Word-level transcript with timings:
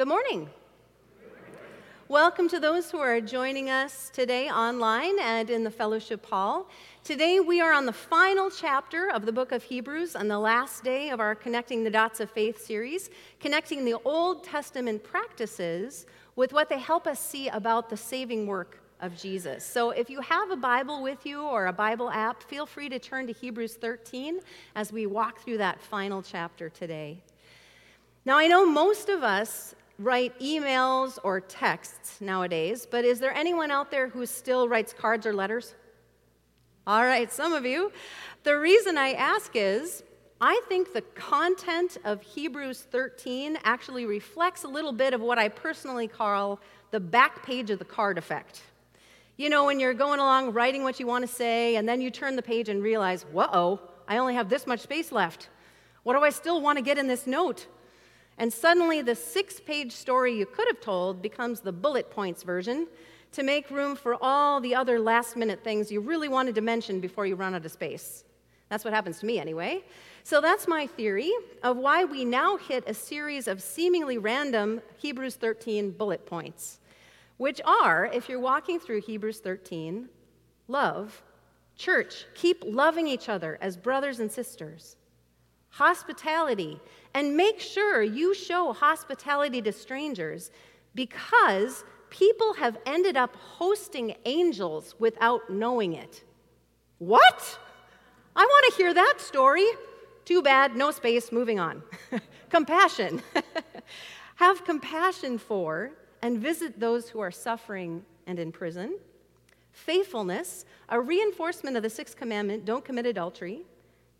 Good 0.00 0.08
morning. 0.08 0.48
Welcome 2.08 2.48
to 2.48 2.58
those 2.58 2.90
who 2.90 2.96
are 2.96 3.20
joining 3.20 3.68
us 3.68 4.08
today 4.08 4.48
online 4.48 5.18
and 5.20 5.50
in 5.50 5.62
the 5.62 5.70
fellowship 5.70 6.24
hall. 6.24 6.70
Today 7.04 7.38
we 7.38 7.60
are 7.60 7.74
on 7.74 7.84
the 7.84 7.92
final 7.92 8.50
chapter 8.50 9.10
of 9.10 9.26
the 9.26 9.32
book 9.32 9.52
of 9.52 9.62
Hebrews 9.62 10.16
on 10.16 10.26
the 10.26 10.38
last 10.38 10.82
day 10.82 11.10
of 11.10 11.20
our 11.20 11.34
Connecting 11.34 11.84
the 11.84 11.90
Dots 11.90 12.18
of 12.18 12.30
Faith 12.30 12.64
series, 12.64 13.10
connecting 13.40 13.84
the 13.84 13.96
Old 14.06 14.42
Testament 14.42 15.04
practices 15.04 16.06
with 16.34 16.54
what 16.54 16.70
they 16.70 16.78
help 16.78 17.06
us 17.06 17.20
see 17.20 17.48
about 17.48 17.90
the 17.90 17.96
saving 17.98 18.46
work 18.46 18.80
of 19.02 19.14
Jesus. 19.14 19.66
So 19.66 19.90
if 19.90 20.08
you 20.08 20.22
have 20.22 20.50
a 20.50 20.56
Bible 20.56 21.02
with 21.02 21.26
you 21.26 21.42
or 21.42 21.66
a 21.66 21.74
Bible 21.74 22.08
app, 22.08 22.42
feel 22.42 22.64
free 22.64 22.88
to 22.88 22.98
turn 22.98 23.26
to 23.26 23.34
Hebrews 23.34 23.74
13 23.74 24.40
as 24.74 24.94
we 24.94 25.04
walk 25.04 25.40
through 25.40 25.58
that 25.58 25.78
final 25.78 26.22
chapter 26.22 26.70
today. 26.70 27.22
Now, 28.24 28.36
I 28.36 28.48
know 28.48 28.66
most 28.66 29.08
of 29.08 29.22
us 29.22 29.74
write 30.00 30.38
emails 30.40 31.18
or 31.22 31.40
texts 31.40 32.20
nowadays, 32.20 32.86
but 32.90 33.04
is 33.04 33.20
there 33.20 33.34
anyone 33.34 33.70
out 33.70 33.90
there 33.90 34.08
who 34.08 34.24
still 34.24 34.66
writes 34.66 34.94
cards 34.94 35.26
or 35.26 35.34
letters? 35.34 35.74
All 36.86 37.04
right, 37.04 37.30
some 37.30 37.52
of 37.52 37.66
you. 37.66 37.92
The 38.42 38.58
reason 38.58 38.96
I 38.96 39.12
ask 39.12 39.52
is 39.54 40.02
I 40.40 40.62
think 40.68 40.94
the 40.94 41.02
content 41.02 41.98
of 42.04 42.22
Hebrews 42.22 42.80
13 42.90 43.58
actually 43.62 44.06
reflects 44.06 44.64
a 44.64 44.68
little 44.68 44.92
bit 44.92 45.12
of 45.12 45.20
what 45.20 45.38
I 45.38 45.48
personally 45.48 46.08
call 46.08 46.60
the 46.92 47.00
back 47.00 47.44
page 47.44 47.68
of 47.68 47.78
the 47.78 47.84
card 47.84 48.16
effect. 48.16 48.62
You 49.36 49.50
know, 49.50 49.66
when 49.66 49.78
you're 49.78 49.94
going 49.94 50.18
along 50.18 50.54
writing 50.54 50.82
what 50.82 50.98
you 50.98 51.06
want 51.06 51.26
to 51.26 51.32
say, 51.32 51.76
and 51.76 51.86
then 51.86 52.00
you 52.00 52.10
turn 52.10 52.36
the 52.36 52.42
page 52.42 52.70
and 52.70 52.82
realize, 52.82 53.24
whoa, 53.24 53.80
I 54.08 54.16
only 54.16 54.34
have 54.34 54.48
this 54.48 54.66
much 54.66 54.80
space 54.80 55.12
left. 55.12 55.50
What 56.04 56.14
do 56.14 56.24
I 56.24 56.30
still 56.30 56.62
want 56.62 56.78
to 56.78 56.82
get 56.82 56.96
in 56.96 57.06
this 57.06 57.26
note? 57.26 57.66
And 58.40 58.50
suddenly, 58.50 59.02
the 59.02 59.14
six 59.14 59.60
page 59.60 59.92
story 59.92 60.34
you 60.34 60.46
could 60.46 60.66
have 60.68 60.80
told 60.80 61.20
becomes 61.20 61.60
the 61.60 61.72
bullet 61.72 62.10
points 62.10 62.42
version 62.42 62.88
to 63.32 63.42
make 63.42 63.70
room 63.70 63.94
for 63.94 64.16
all 64.22 64.62
the 64.62 64.74
other 64.74 64.98
last 64.98 65.36
minute 65.36 65.62
things 65.62 65.92
you 65.92 66.00
really 66.00 66.26
wanted 66.26 66.54
to 66.54 66.62
mention 66.62 67.00
before 67.00 67.26
you 67.26 67.36
run 67.36 67.54
out 67.54 67.66
of 67.66 67.70
space. 67.70 68.24
That's 68.70 68.82
what 68.82 68.94
happens 68.94 69.18
to 69.20 69.26
me, 69.26 69.38
anyway. 69.38 69.84
So 70.24 70.40
that's 70.40 70.66
my 70.66 70.86
theory 70.86 71.30
of 71.62 71.76
why 71.76 72.06
we 72.06 72.24
now 72.24 72.56
hit 72.56 72.82
a 72.86 72.94
series 72.94 73.46
of 73.46 73.60
seemingly 73.60 74.16
random 74.16 74.80
Hebrews 74.96 75.34
13 75.34 75.90
bullet 75.90 76.24
points, 76.24 76.80
which 77.36 77.60
are, 77.66 78.06
if 78.06 78.26
you're 78.30 78.40
walking 78.40 78.80
through 78.80 79.02
Hebrews 79.02 79.40
13, 79.40 80.08
love, 80.66 81.22
church, 81.76 82.24
keep 82.34 82.64
loving 82.66 83.06
each 83.06 83.28
other 83.28 83.58
as 83.60 83.76
brothers 83.76 84.18
and 84.18 84.32
sisters, 84.32 84.96
hospitality, 85.70 86.80
and 87.14 87.36
make 87.36 87.60
sure 87.60 88.02
you 88.02 88.34
show 88.34 88.72
hospitality 88.72 89.62
to 89.62 89.72
strangers 89.72 90.50
because 90.94 91.84
people 92.10 92.54
have 92.54 92.76
ended 92.86 93.16
up 93.16 93.34
hosting 93.36 94.14
angels 94.24 94.94
without 94.98 95.50
knowing 95.50 95.94
it. 95.94 96.24
What? 96.98 97.58
I 98.36 98.44
want 98.44 98.72
to 98.72 98.82
hear 98.82 98.92
that 98.94 99.14
story. 99.18 99.66
Too 100.24 100.42
bad, 100.42 100.76
no 100.76 100.90
space, 100.90 101.32
moving 101.32 101.58
on. 101.58 101.82
compassion. 102.50 103.22
Have 104.36 104.64
compassion 104.64 105.38
for 105.38 105.92
and 106.22 106.38
visit 106.38 106.78
those 106.78 107.08
who 107.08 107.20
are 107.20 107.30
suffering 107.30 108.04
and 108.26 108.38
in 108.38 108.52
prison. 108.52 108.98
Faithfulness, 109.72 110.64
a 110.88 111.00
reinforcement 111.00 111.76
of 111.76 111.82
the 111.82 111.90
sixth 111.90 112.16
commandment 112.16 112.64
don't 112.64 112.84
commit 112.84 113.06
adultery. 113.06 113.62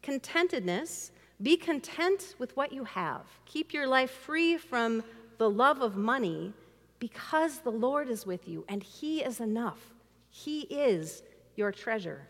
Contentedness, 0.02 1.10
be 1.42 1.56
content 1.56 2.34
with 2.38 2.56
what 2.56 2.72
you 2.72 2.84
have. 2.84 3.22
Keep 3.46 3.72
your 3.72 3.86
life 3.86 4.10
free 4.10 4.58
from 4.58 5.02
the 5.38 5.48
love 5.48 5.80
of 5.80 5.96
money 5.96 6.52
because 6.98 7.60
the 7.60 7.70
Lord 7.70 8.08
is 8.10 8.26
with 8.26 8.46
you 8.46 8.64
and 8.68 8.82
He 8.82 9.22
is 9.22 9.40
enough. 9.40 9.78
He 10.28 10.60
is 10.62 11.22
your 11.56 11.72
treasure. 11.72 12.28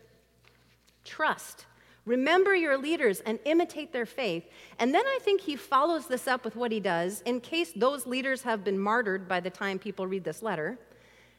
Trust. 1.03 1.65
Remember 2.05 2.55
your 2.55 2.77
leaders 2.77 3.19
and 3.21 3.37
imitate 3.45 3.93
their 3.93 4.05
faith. 4.05 4.43
And 4.79 4.93
then 4.93 5.05
I 5.05 5.19
think 5.21 5.41
he 5.41 5.55
follows 5.55 6.07
this 6.07 6.27
up 6.27 6.43
with 6.43 6.55
what 6.55 6.71
he 6.71 6.79
does 6.79 7.21
in 7.21 7.39
case 7.39 7.71
those 7.75 8.07
leaders 8.07 8.41
have 8.41 8.63
been 8.63 8.79
martyred 8.79 9.27
by 9.27 9.39
the 9.39 9.51
time 9.51 9.77
people 9.77 10.07
read 10.07 10.23
this 10.23 10.41
letter. 10.41 10.79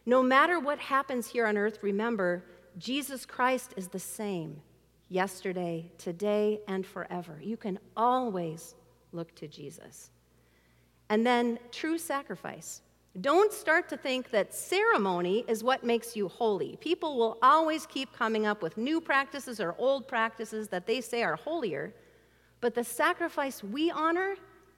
No 0.06 0.22
matter 0.22 0.60
what 0.60 0.78
happens 0.78 1.26
here 1.26 1.46
on 1.46 1.56
earth, 1.56 1.78
remember, 1.82 2.44
Jesus 2.78 3.26
Christ 3.26 3.75
is 3.76 3.88
the 3.88 3.98
same 3.98 4.60
yesterday, 5.12 5.90
today, 5.98 6.60
and 6.66 6.86
forever. 6.86 7.38
You 7.42 7.56
can 7.56 7.78
always 7.96 8.74
look 9.12 9.34
to 9.36 9.46
Jesus. 9.46 10.10
And 11.10 11.26
then 11.26 11.58
true 11.70 11.98
sacrifice. 11.98 12.80
Don't 13.20 13.52
start 13.52 13.90
to 13.90 13.96
think 13.98 14.30
that 14.30 14.54
ceremony 14.54 15.44
is 15.46 15.62
what 15.62 15.84
makes 15.84 16.16
you 16.16 16.28
holy. 16.28 16.76
People 16.80 17.18
will 17.18 17.36
always 17.42 17.84
keep 17.84 18.10
coming 18.16 18.46
up 18.46 18.62
with 18.62 18.78
new 18.78 19.02
practices 19.02 19.60
or 19.60 19.74
old 19.76 20.08
practices 20.08 20.68
that 20.68 20.86
they 20.86 21.02
say 21.02 21.22
are 21.22 21.36
holier, 21.36 21.94
but 22.62 22.74
the 22.74 22.84
sacrifice 22.84 23.62
we 23.62 23.90
honor 23.90 24.36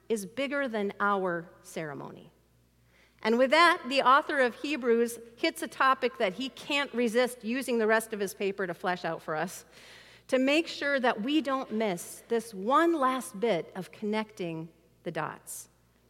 is 0.09 0.25
bigger 0.25 0.67
than 0.67 0.91
our 0.99 1.49
ceremony. 1.63 2.29
And 3.23 3.37
with 3.37 3.51
that, 3.51 3.81
the 3.87 4.01
author 4.01 4.39
of 4.41 4.53
Hebrews 4.55 5.17
hits 5.37 5.61
a 5.61 5.67
topic 5.67 6.17
that 6.19 6.33
he 6.33 6.49
can't 6.49 6.93
resist 6.93 7.43
using 7.43 7.79
the 7.79 7.87
rest 7.87 8.11
of 8.11 8.19
his 8.19 8.33
paper 8.33 8.67
to 8.67 8.73
flesh 8.73 9.05
out 9.05 9.21
for 9.21 9.35
us 9.35 9.63
to 10.27 10.39
make 10.39 10.67
sure 10.67 10.99
that 10.99 11.21
we 11.21 11.41
don't 11.41 11.71
miss 11.71 12.23
this 12.27 12.53
one 12.53 12.99
last 12.99 13.39
bit 13.39 13.71
of 13.75 13.91
connecting 13.91 14.69
the 15.03 15.11
dots. 15.11 15.69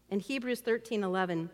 In 0.10 0.20
Hebrews 0.20 0.62
13 0.62 1.04
11, 1.04 1.50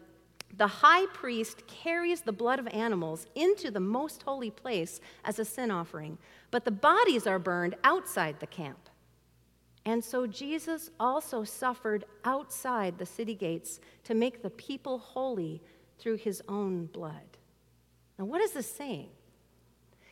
the 0.57 0.67
high 0.67 1.05
priest 1.07 1.65
carries 1.67 2.21
the 2.21 2.31
blood 2.31 2.59
of 2.59 2.67
animals 2.67 3.25
into 3.35 3.71
the 3.71 3.79
most 3.79 4.21
holy 4.23 4.51
place 4.51 4.99
as 5.23 5.39
a 5.39 5.45
sin 5.45 5.71
offering, 5.71 6.17
but 6.51 6.65
the 6.65 6.71
bodies 6.71 7.25
are 7.25 7.39
burned 7.39 7.75
outside 7.83 8.39
the 8.39 8.47
camp. 8.47 8.89
And 9.85 10.03
so 10.03 10.27
Jesus 10.27 10.91
also 10.99 11.43
suffered 11.43 12.05
outside 12.25 12.97
the 12.97 13.05
city 13.05 13.33
gates 13.33 13.79
to 14.03 14.13
make 14.13 14.41
the 14.41 14.49
people 14.51 14.99
holy 14.99 15.61
through 15.97 16.17
his 16.17 16.41
own 16.47 16.85
blood. 16.87 17.37
Now, 18.19 18.25
what 18.25 18.41
is 18.41 18.51
this 18.51 18.69
saying? 18.69 19.09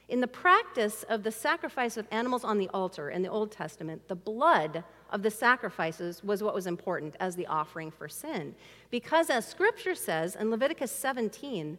In 0.10 0.22
the 0.22 0.28
practice 0.28 1.04
of 1.04 1.22
the 1.22 1.32
sacrifice 1.32 1.96
of 1.96 2.08
animals 2.10 2.44
on 2.44 2.58
the 2.58 2.68
altar 2.70 3.12
in 3.12 3.22
the 3.22 3.30
Old 3.30 3.52
Testament, 3.52 4.08
the 4.08 4.16
blood 4.16 4.84
of 5.12 5.22
the 5.22 5.30
sacrifices 5.30 6.24
was 6.24 6.42
what 6.42 6.56
was 6.56 6.66
important 6.66 7.16
as 7.20 7.36
the 7.36 7.46
offering 7.46 7.92
for 7.92 8.10
sin. 8.10 8.56
Because, 8.90 9.30
as 9.30 9.48
scripture 9.48 9.94
says 9.94 10.36
in 10.36 10.50
Leviticus 10.50 10.92
17, 10.92 11.78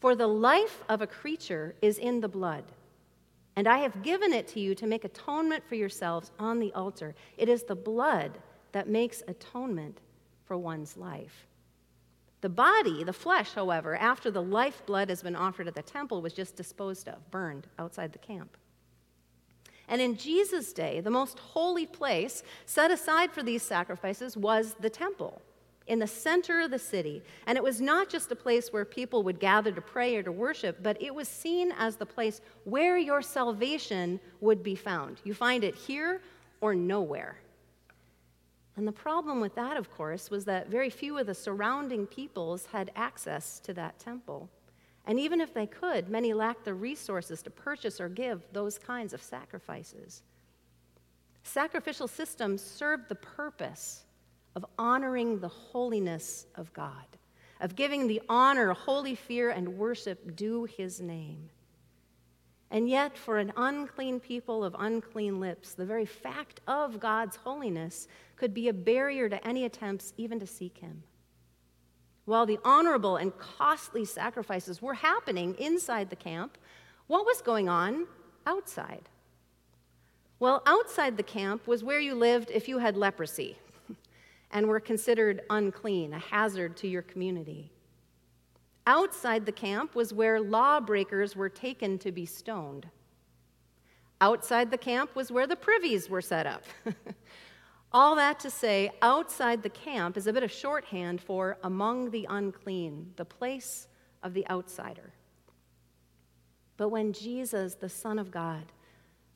for 0.00 0.16
the 0.16 0.26
life 0.26 0.82
of 0.88 1.02
a 1.02 1.06
creature 1.06 1.76
is 1.80 1.98
in 1.98 2.20
the 2.20 2.28
blood. 2.28 2.64
And 3.54 3.68
I 3.68 3.78
have 3.78 4.02
given 4.02 4.32
it 4.32 4.48
to 4.48 4.60
you 4.60 4.74
to 4.76 4.86
make 4.86 5.04
atonement 5.04 5.64
for 5.68 5.76
yourselves 5.76 6.32
on 6.38 6.58
the 6.58 6.72
altar. 6.72 7.14
It 7.36 7.48
is 7.48 7.62
the 7.62 7.76
blood 7.76 8.38
that 8.72 8.88
makes 8.88 9.22
atonement 9.26 9.98
for 10.44 10.56
one's 10.56 10.96
life. 10.96 11.47
The 12.40 12.48
body, 12.48 13.02
the 13.02 13.12
flesh, 13.12 13.52
however, 13.52 13.96
after 13.96 14.30
the 14.30 14.42
lifeblood 14.42 15.08
has 15.08 15.22
been 15.22 15.34
offered 15.34 15.66
at 15.66 15.74
the 15.74 15.82
temple, 15.82 16.22
was 16.22 16.32
just 16.32 16.56
disposed 16.56 17.08
of, 17.08 17.30
burned 17.30 17.66
outside 17.78 18.12
the 18.12 18.18
camp. 18.18 18.56
And 19.88 20.00
in 20.00 20.16
Jesus' 20.16 20.72
day, 20.72 21.00
the 21.00 21.10
most 21.10 21.38
holy 21.38 21.86
place 21.86 22.42
set 22.66 22.90
aside 22.90 23.32
for 23.32 23.42
these 23.42 23.62
sacrifices 23.62 24.36
was 24.36 24.74
the 24.80 24.90
temple 24.90 25.42
in 25.88 25.98
the 25.98 26.06
center 26.06 26.60
of 26.60 26.70
the 26.70 26.78
city. 26.78 27.22
And 27.46 27.56
it 27.56 27.64
was 27.64 27.80
not 27.80 28.08
just 28.08 28.30
a 28.30 28.36
place 28.36 28.72
where 28.72 28.84
people 28.84 29.22
would 29.24 29.40
gather 29.40 29.72
to 29.72 29.80
pray 29.80 30.14
or 30.16 30.22
to 30.22 30.30
worship, 30.30 30.82
but 30.82 31.00
it 31.02 31.14
was 31.14 31.26
seen 31.26 31.72
as 31.78 31.96
the 31.96 32.06
place 32.06 32.40
where 32.64 32.98
your 32.98 33.22
salvation 33.22 34.20
would 34.40 34.62
be 34.62 34.74
found. 34.74 35.20
You 35.24 35.34
find 35.34 35.64
it 35.64 35.74
here 35.74 36.20
or 36.60 36.74
nowhere. 36.74 37.38
And 38.78 38.86
the 38.86 38.92
problem 38.92 39.40
with 39.40 39.56
that, 39.56 39.76
of 39.76 39.90
course, 39.90 40.30
was 40.30 40.44
that 40.44 40.68
very 40.68 40.88
few 40.88 41.18
of 41.18 41.26
the 41.26 41.34
surrounding 41.34 42.06
peoples 42.06 42.66
had 42.66 42.92
access 42.94 43.58
to 43.64 43.74
that 43.74 43.98
temple. 43.98 44.48
And 45.04 45.18
even 45.18 45.40
if 45.40 45.52
they 45.52 45.66
could, 45.66 46.08
many 46.08 46.32
lacked 46.32 46.64
the 46.64 46.74
resources 46.74 47.42
to 47.42 47.50
purchase 47.50 48.00
or 48.00 48.08
give 48.08 48.40
those 48.52 48.78
kinds 48.78 49.12
of 49.12 49.20
sacrifices. 49.20 50.22
Sacrificial 51.42 52.06
systems 52.06 52.62
served 52.62 53.08
the 53.08 53.16
purpose 53.16 54.04
of 54.54 54.64
honoring 54.78 55.40
the 55.40 55.48
holiness 55.48 56.46
of 56.54 56.72
God, 56.72 57.18
of 57.60 57.74
giving 57.74 58.06
the 58.06 58.22
honor, 58.28 58.74
holy 58.74 59.16
fear, 59.16 59.50
and 59.50 59.76
worship 59.76 60.36
due 60.36 60.66
his 60.66 61.00
name. 61.00 61.50
And 62.70 62.88
yet, 62.88 63.16
for 63.16 63.38
an 63.38 63.52
unclean 63.56 64.20
people 64.20 64.62
of 64.62 64.76
unclean 64.78 65.40
lips, 65.40 65.72
the 65.72 65.86
very 65.86 66.04
fact 66.04 66.60
of 66.66 67.00
God's 67.00 67.36
holiness 67.36 68.08
could 68.36 68.52
be 68.52 68.68
a 68.68 68.74
barrier 68.74 69.28
to 69.28 69.46
any 69.46 69.64
attempts 69.64 70.12
even 70.18 70.38
to 70.40 70.46
seek 70.46 70.78
Him. 70.78 71.02
While 72.26 72.44
the 72.44 72.58
honorable 72.64 73.16
and 73.16 73.36
costly 73.38 74.04
sacrifices 74.04 74.82
were 74.82 74.94
happening 74.94 75.54
inside 75.58 76.10
the 76.10 76.16
camp, 76.16 76.58
what 77.06 77.24
was 77.24 77.40
going 77.40 77.70
on 77.70 78.06
outside? 78.46 79.08
Well, 80.38 80.62
outside 80.66 81.16
the 81.16 81.22
camp 81.22 81.66
was 81.66 81.82
where 81.82 82.00
you 82.00 82.14
lived 82.14 82.50
if 82.50 82.68
you 82.68 82.78
had 82.78 82.98
leprosy. 82.98 83.56
and 84.50 84.66
were 84.66 84.80
considered 84.80 85.42
unclean, 85.50 86.12
a 86.12 86.18
hazard 86.18 86.76
to 86.78 86.88
your 86.88 87.02
community. 87.02 87.70
Outside 88.88 89.44
the 89.44 89.52
camp 89.52 89.94
was 89.94 90.14
where 90.14 90.40
lawbreakers 90.40 91.36
were 91.36 91.50
taken 91.50 91.98
to 91.98 92.10
be 92.10 92.24
stoned. 92.24 92.88
Outside 94.22 94.70
the 94.70 94.78
camp 94.78 95.14
was 95.14 95.30
where 95.30 95.46
the 95.46 95.56
privies 95.56 96.08
were 96.08 96.22
set 96.22 96.46
up. 96.46 96.64
All 97.92 98.16
that 98.16 98.40
to 98.40 98.48
say, 98.48 98.90
outside 99.02 99.62
the 99.62 99.68
camp 99.68 100.16
is 100.16 100.26
a 100.26 100.32
bit 100.32 100.42
of 100.42 100.50
shorthand 100.50 101.20
for 101.20 101.58
among 101.64 102.12
the 102.12 102.26
unclean, 102.30 103.12
the 103.16 103.26
place 103.26 103.88
of 104.22 104.32
the 104.32 104.48
outsider. 104.48 105.12
But 106.78 106.88
when 106.88 107.12
Jesus, 107.12 107.74
the 107.74 107.90
Son 107.90 108.18
of 108.18 108.30
God, 108.30 108.72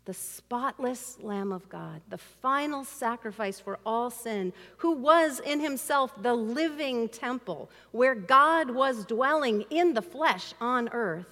the 0.05 0.15
spotless 0.15 1.19
Lamb 1.21 1.53
of 1.53 1.69
God, 1.69 2.01
the 2.09 2.19
final 2.19 2.85
sacrifice 2.85 3.61
for 3.61 3.79
all 3.87 4.11
sin, 4.11 4.53
who 4.79 4.93
was 4.93 5.39
in 5.41 5.61
himself 5.61 6.21
the 6.23 6.35
living 6.35 7.09
temple 7.09 7.71
where 7.93 8.15
God 8.15 8.71
was 8.71 9.05
dwelling 9.05 9.63
in 9.71 9.95
the 9.95 10.03
flesh 10.03 10.55
on 10.61 10.89
earth, 10.93 11.27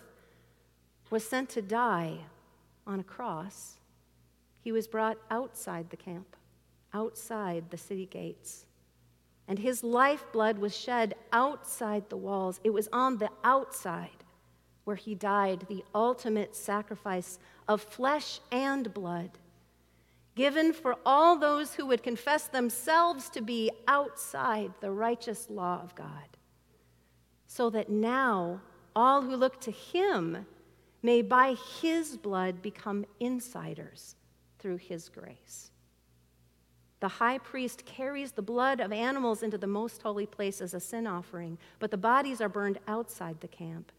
was 1.11 1.29
sent 1.29 1.49
to 1.51 1.63
die 1.63 2.19
on 2.87 3.01
a 3.01 3.05
cross, 3.05 3.79
he 4.63 4.71
was 4.71 4.87
brought 4.87 5.19
outside 5.31 5.91
the 5.91 5.97
camp, 5.97 6.37
outside 6.95 7.71
the 7.71 7.77
city 7.77 8.07
gates. 8.07 8.67
And 9.49 9.59
his 9.59 9.83
lifeblood 9.83 10.59
was 10.59 10.77
shed 10.77 11.15
outside 11.33 12.09
the 12.09 12.17
walls. 12.17 12.61
It 12.63 12.71
was 12.71 12.89
on 12.93 13.19
the 13.19 13.31
outside 13.43 14.11
where 14.85 14.97
he 14.97 15.15
died, 15.15 15.67
the 15.69 15.85
ultimate 15.95 16.55
sacrifice 16.55 17.39
of 17.71 17.81
flesh 17.81 18.41
and 18.51 18.93
blood, 18.93 19.31
given 20.35 20.73
for 20.73 20.97
all 21.07 21.39
those 21.39 21.73
who 21.73 21.87
would 21.87 22.03
confess 22.03 22.49
themselves 22.49 23.31
to 23.31 23.41
be 23.41 23.71
outside 23.87 24.73
the 24.81 24.91
righteous 24.91 25.49
law 25.49 25.81
of 25.81 25.95
God, 25.95 26.37
so 27.47 27.71
that 27.71 27.89
now 27.89 28.61
all 28.97 29.23
who 29.23 29.37
look 29.37 29.61
to 29.61 29.71
him 29.71 30.45
may 31.01 31.23
by 31.23 31.55
his 31.81 32.17
blood 32.17 32.61
become 32.61 33.07
insiders 33.21 34.17
through 34.59 34.79
his 34.79 35.09
grace. 35.09 35.71
The 36.99 37.07
high 37.07 37.39
priest 37.39 37.87
carries 37.87 38.33
the 38.33 38.43
blood 38.43 38.81
of 38.81 38.93
animals 38.93 39.45
into 39.45 39.59
the 39.59 39.69
most 39.69 40.03
holy 40.03 40.27
place 40.27 40.61
as 40.61 40.75
a 40.75 40.81
sin 40.81 41.07
offering, 41.07 41.57
but 41.79 41.93
the 41.93 41.97
bodies 41.97 42.41
are 42.41 42.49
burned 42.49 42.81
outside 42.89 43.41
the 43.41 43.47
camp. 43.47 43.93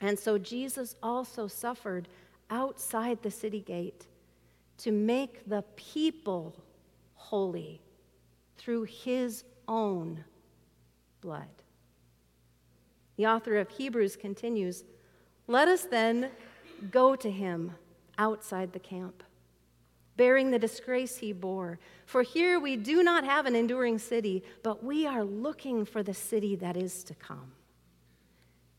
And 0.00 0.18
so 0.18 0.38
Jesus 0.38 0.96
also 1.02 1.46
suffered 1.46 2.08
outside 2.50 3.22
the 3.22 3.30
city 3.30 3.60
gate 3.60 4.06
to 4.78 4.92
make 4.92 5.48
the 5.48 5.62
people 5.76 6.54
holy 7.14 7.80
through 8.56 8.84
his 8.84 9.44
own 9.68 10.24
blood. 11.20 11.48
The 13.16 13.26
author 13.26 13.58
of 13.58 13.68
Hebrews 13.70 14.16
continues 14.16 14.84
Let 15.46 15.68
us 15.68 15.84
then 15.84 16.30
go 16.90 17.16
to 17.16 17.30
him 17.30 17.72
outside 18.18 18.72
the 18.72 18.78
camp, 18.78 19.22
bearing 20.16 20.50
the 20.50 20.58
disgrace 20.58 21.18
he 21.18 21.32
bore. 21.32 21.78
For 22.06 22.22
here 22.22 22.58
we 22.58 22.76
do 22.76 23.02
not 23.02 23.24
have 23.24 23.46
an 23.46 23.54
enduring 23.54 23.98
city, 23.98 24.42
but 24.62 24.84
we 24.84 25.06
are 25.06 25.24
looking 25.24 25.84
for 25.84 26.02
the 26.02 26.14
city 26.14 26.56
that 26.56 26.76
is 26.76 27.04
to 27.04 27.14
come. 27.14 27.52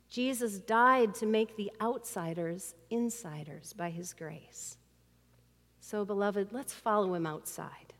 Jesus 0.10 0.60
died 0.60 1.16
to 1.16 1.25
make 1.25 1.57
the 1.57 1.72
outsiders 1.81 2.75
insiders 2.90 3.74
by 3.74 3.90
his 3.90 4.13
grace. 4.13 4.78
So, 5.80 6.06
beloved, 6.06 6.52
let's 6.52 6.74
follow 6.74 7.13
him 7.13 7.25
outside. 7.25 7.94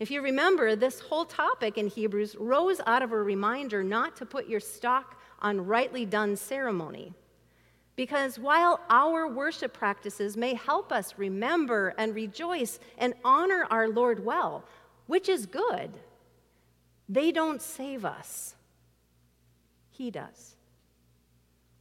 If 0.00 0.10
you 0.10 0.22
remember, 0.22 0.74
this 0.74 1.00
whole 1.00 1.24
topic 1.24 1.78
in 1.78 1.86
Hebrews 1.86 2.36
rose 2.36 2.80
out 2.86 3.02
of 3.02 3.12
a 3.12 3.22
reminder 3.22 3.84
not 3.84 4.16
to 4.16 4.26
put 4.26 4.48
your 4.48 4.60
stock 4.60 5.20
on 5.40 5.66
rightly 5.66 6.04
done 6.04 6.36
ceremony. 6.36 7.14
Because 7.96 8.38
while 8.38 8.80
our 8.90 9.28
worship 9.28 9.72
practices 9.72 10.36
may 10.36 10.54
help 10.54 10.90
us 10.90 11.14
remember 11.16 11.94
and 11.96 12.14
rejoice 12.14 12.80
and 12.98 13.14
honor 13.24 13.66
our 13.70 13.88
Lord 13.88 14.24
well, 14.24 14.64
which 15.06 15.28
is 15.28 15.46
good, 15.46 15.92
they 17.08 17.30
don't 17.30 17.62
save 17.62 18.04
us. 18.04 18.56
He 19.96 20.10
does. 20.10 20.56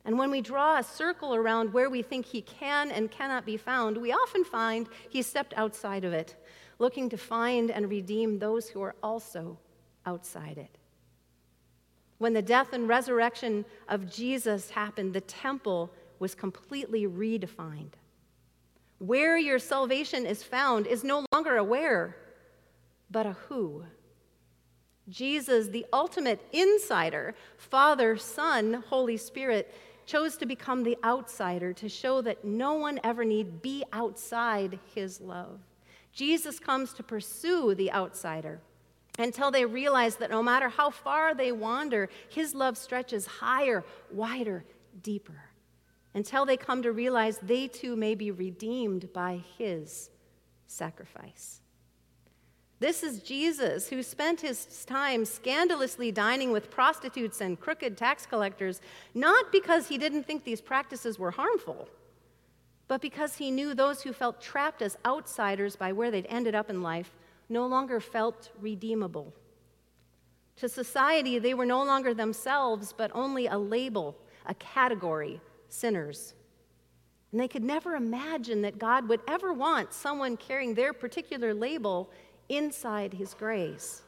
And 0.06 0.19
when 0.19 0.30
we 0.30 0.42
draw 0.42 0.77
a 0.77 0.83
circle 0.83 1.33
around 1.33 1.74
where 1.74 1.89
we 1.89 2.04
think 2.04 2.27
he 2.27 2.44
can 2.44 2.92
and 2.92 3.10
cannot 3.10 3.44
be 3.44 3.57
found, 3.57 3.98
we 3.98 4.12
often 4.12 4.44
find 4.44 4.88
he 5.10 5.24
stepped 5.24 5.56
outside 5.57 6.06
of 6.06 6.13
it, 6.13 6.36
looking 6.77 7.10
to 7.10 7.18
find 7.18 7.71
and 7.71 7.89
redeem 7.89 8.38
those 8.38 8.69
who 8.69 8.83
are 8.83 8.94
also 9.01 9.57
outside 10.06 10.60
it. 10.60 10.77
When 12.19 12.33
the 12.33 12.42
death 12.44 12.74
and 12.74 12.88
resurrection 12.88 13.65
of 13.89 14.12
Jesus 14.12 14.69
happened, 14.69 15.13
the 15.13 15.21
temple 15.21 15.92
was 16.19 16.36
completely 16.36 17.07
redefined. 17.07 17.94
Where 19.00 19.39
your 19.39 19.57
salvation 19.57 20.27
is 20.27 20.44
found 20.44 20.86
is 20.86 21.04
no 21.04 21.25
longer 21.33 21.57
a 21.57 21.63
where, 21.63 22.15
but 23.10 23.25
a 23.25 23.33
who. 23.33 23.86
Jesus, 25.10 25.68
the 25.68 25.86
ultimate 25.92 26.42
insider, 26.52 27.36
Father, 27.58 28.18
Son, 28.18 28.84
Holy 28.88 29.18
Spirit, 29.18 29.74
chose 30.06 30.38
to 30.38 30.46
become 30.46 30.84
the 30.84 30.98
outsider 31.04 31.74
to 31.74 31.90
show 31.90 32.22
that 32.22 32.44
no 32.44 32.74
one 32.74 33.00
ever 33.04 33.24
need 33.24 33.62
be 33.62 33.84
outside 33.92 34.80
his 34.94 35.20
love. 35.22 35.60
Jesus 36.12 36.60
comes 36.60 36.94
to 36.94 37.04
pursue 37.04 37.74
the 37.76 37.92
outsider 37.92 38.62
until 39.18 39.52
they 39.52 39.66
realize 39.66 40.16
that 40.18 40.32
no 40.32 40.44
matter 40.44 40.70
how 40.70 40.90
far 40.90 41.34
they 41.34 41.52
wander, 41.52 42.10
his 42.30 42.54
love 42.54 42.78
stretches 42.78 43.26
higher, 43.26 43.84
wider, 44.12 44.64
deeper, 45.02 45.50
until 46.14 46.46
they 46.46 46.58
come 46.58 46.82
to 46.82 46.92
realize 46.92 47.40
they 47.40 47.68
too 47.68 47.96
may 47.96 48.16
be 48.16 48.32
redeemed 48.32 49.12
by 49.14 49.42
his 49.58 50.10
sacrifice. 50.68 51.62
This 52.84 53.02
is 53.02 53.24
Jesus 53.24 53.88
who 53.88 54.04
spent 54.04 54.42
his 54.42 54.84
time 54.84 55.24
scandalously 55.24 56.12
dining 56.12 56.52
with 56.52 56.70
prostitutes 56.70 57.40
and 57.40 57.58
crooked 57.58 57.96
tax 57.96 58.26
collectors, 58.26 58.82
not 59.14 59.54
because 59.54 59.88
he 59.88 59.98
didn't 59.98 60.24
think 60.24 60.44
these 60.44 60.60
practices 60.60 61.18
were 61.18 61.32
harmful, 61.32 61.88
but 62.90 63.00
because 63.00 63.38
he 63.38 63.52
knew 63.52 63.74
those 63.74 64.02
who 64.02 64.12
felt 64.12 64.42
trapped 64.42 64.82
as 64.82 64.98
outsiders 65.06 65.78
by 65.78 65.94
where 65.94 66.12
they'd 66.12 66.28
ended 66.28 66.56
up 66.56 66.70
in 66.70 66.82
life 66.84 67.16
no 67.48 67.66
longer 67.68 68.02
felt 68.02 68.52
redeemable. 68.60 69.34
To 70.58 70.68
society, 70.68 71.40
they 71.40 71.54
were 71.54 71.66
no 71.66 71.86
longer 71.86 72.13
themselves, 72.13 72.92
but 72.92 73.12
only 73.16 73.48
a 73.48 73.58
label, 73.58 74.18
a 74.46 74.56
category, 74.56 75.40
sinners. 75.70 76.34
And 77.32 77.40
they 77.40 77.48
could 77.48 77.63
never 77.63 77.96
imagine 77.96 78.62
that 78.63 78.78
God 78.78 79.08
would 79.08 79.22
ever 79.25 79.54
want 79.54 79.94
someone 79.94 80.36
carrying 80.36 80.74
their 80.74 80.92
particular 80.92 81.54
label 81.54 82.10
inside 82.50 83.14
his 83.14 83.34
grace. 83.34 84.02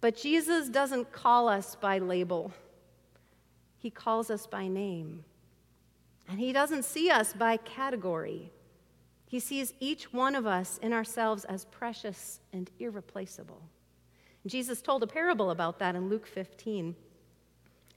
But 0.00 0.16
Jesus 0.16 0.68
doesn't 0.68 1.12
call 1.12 1.48
us 1.48 1.74
by 1.74 1.98
label, 1.98 2.52
he 3.78 3.90
calls 3.90 4.30
us 4.30 4.46
by 4.46 4.68
name. 4.68 5.24
And 6.28 6.38
he 6.38 6.52
doesn't 6.52 6.84
see 6.84 7.10
us 7.10 7.32
by 7.32 7.56
category. 7.56 8.50
He 9.28 9.40
sees 9.40 9.72
each 9.80 10.12
one 10.12 10.34
of 10.34 10.46
us 10.46 10.78
in 10.82 10.92
ourselves 10.92 11.44
as 11.44 11.64
precious 11.66 12.40
and 12.52 12.70
irreplaceable. 12.78 13.62
Jesus 14.46 14.82
told 14.82 15.02
a 15.02 15.06
parable 15.06 15.50
about 15.50 15.78
that 15.78 15.94
in 15.94 16.08
Luke 16.08 16.26
15. 16.26 16.94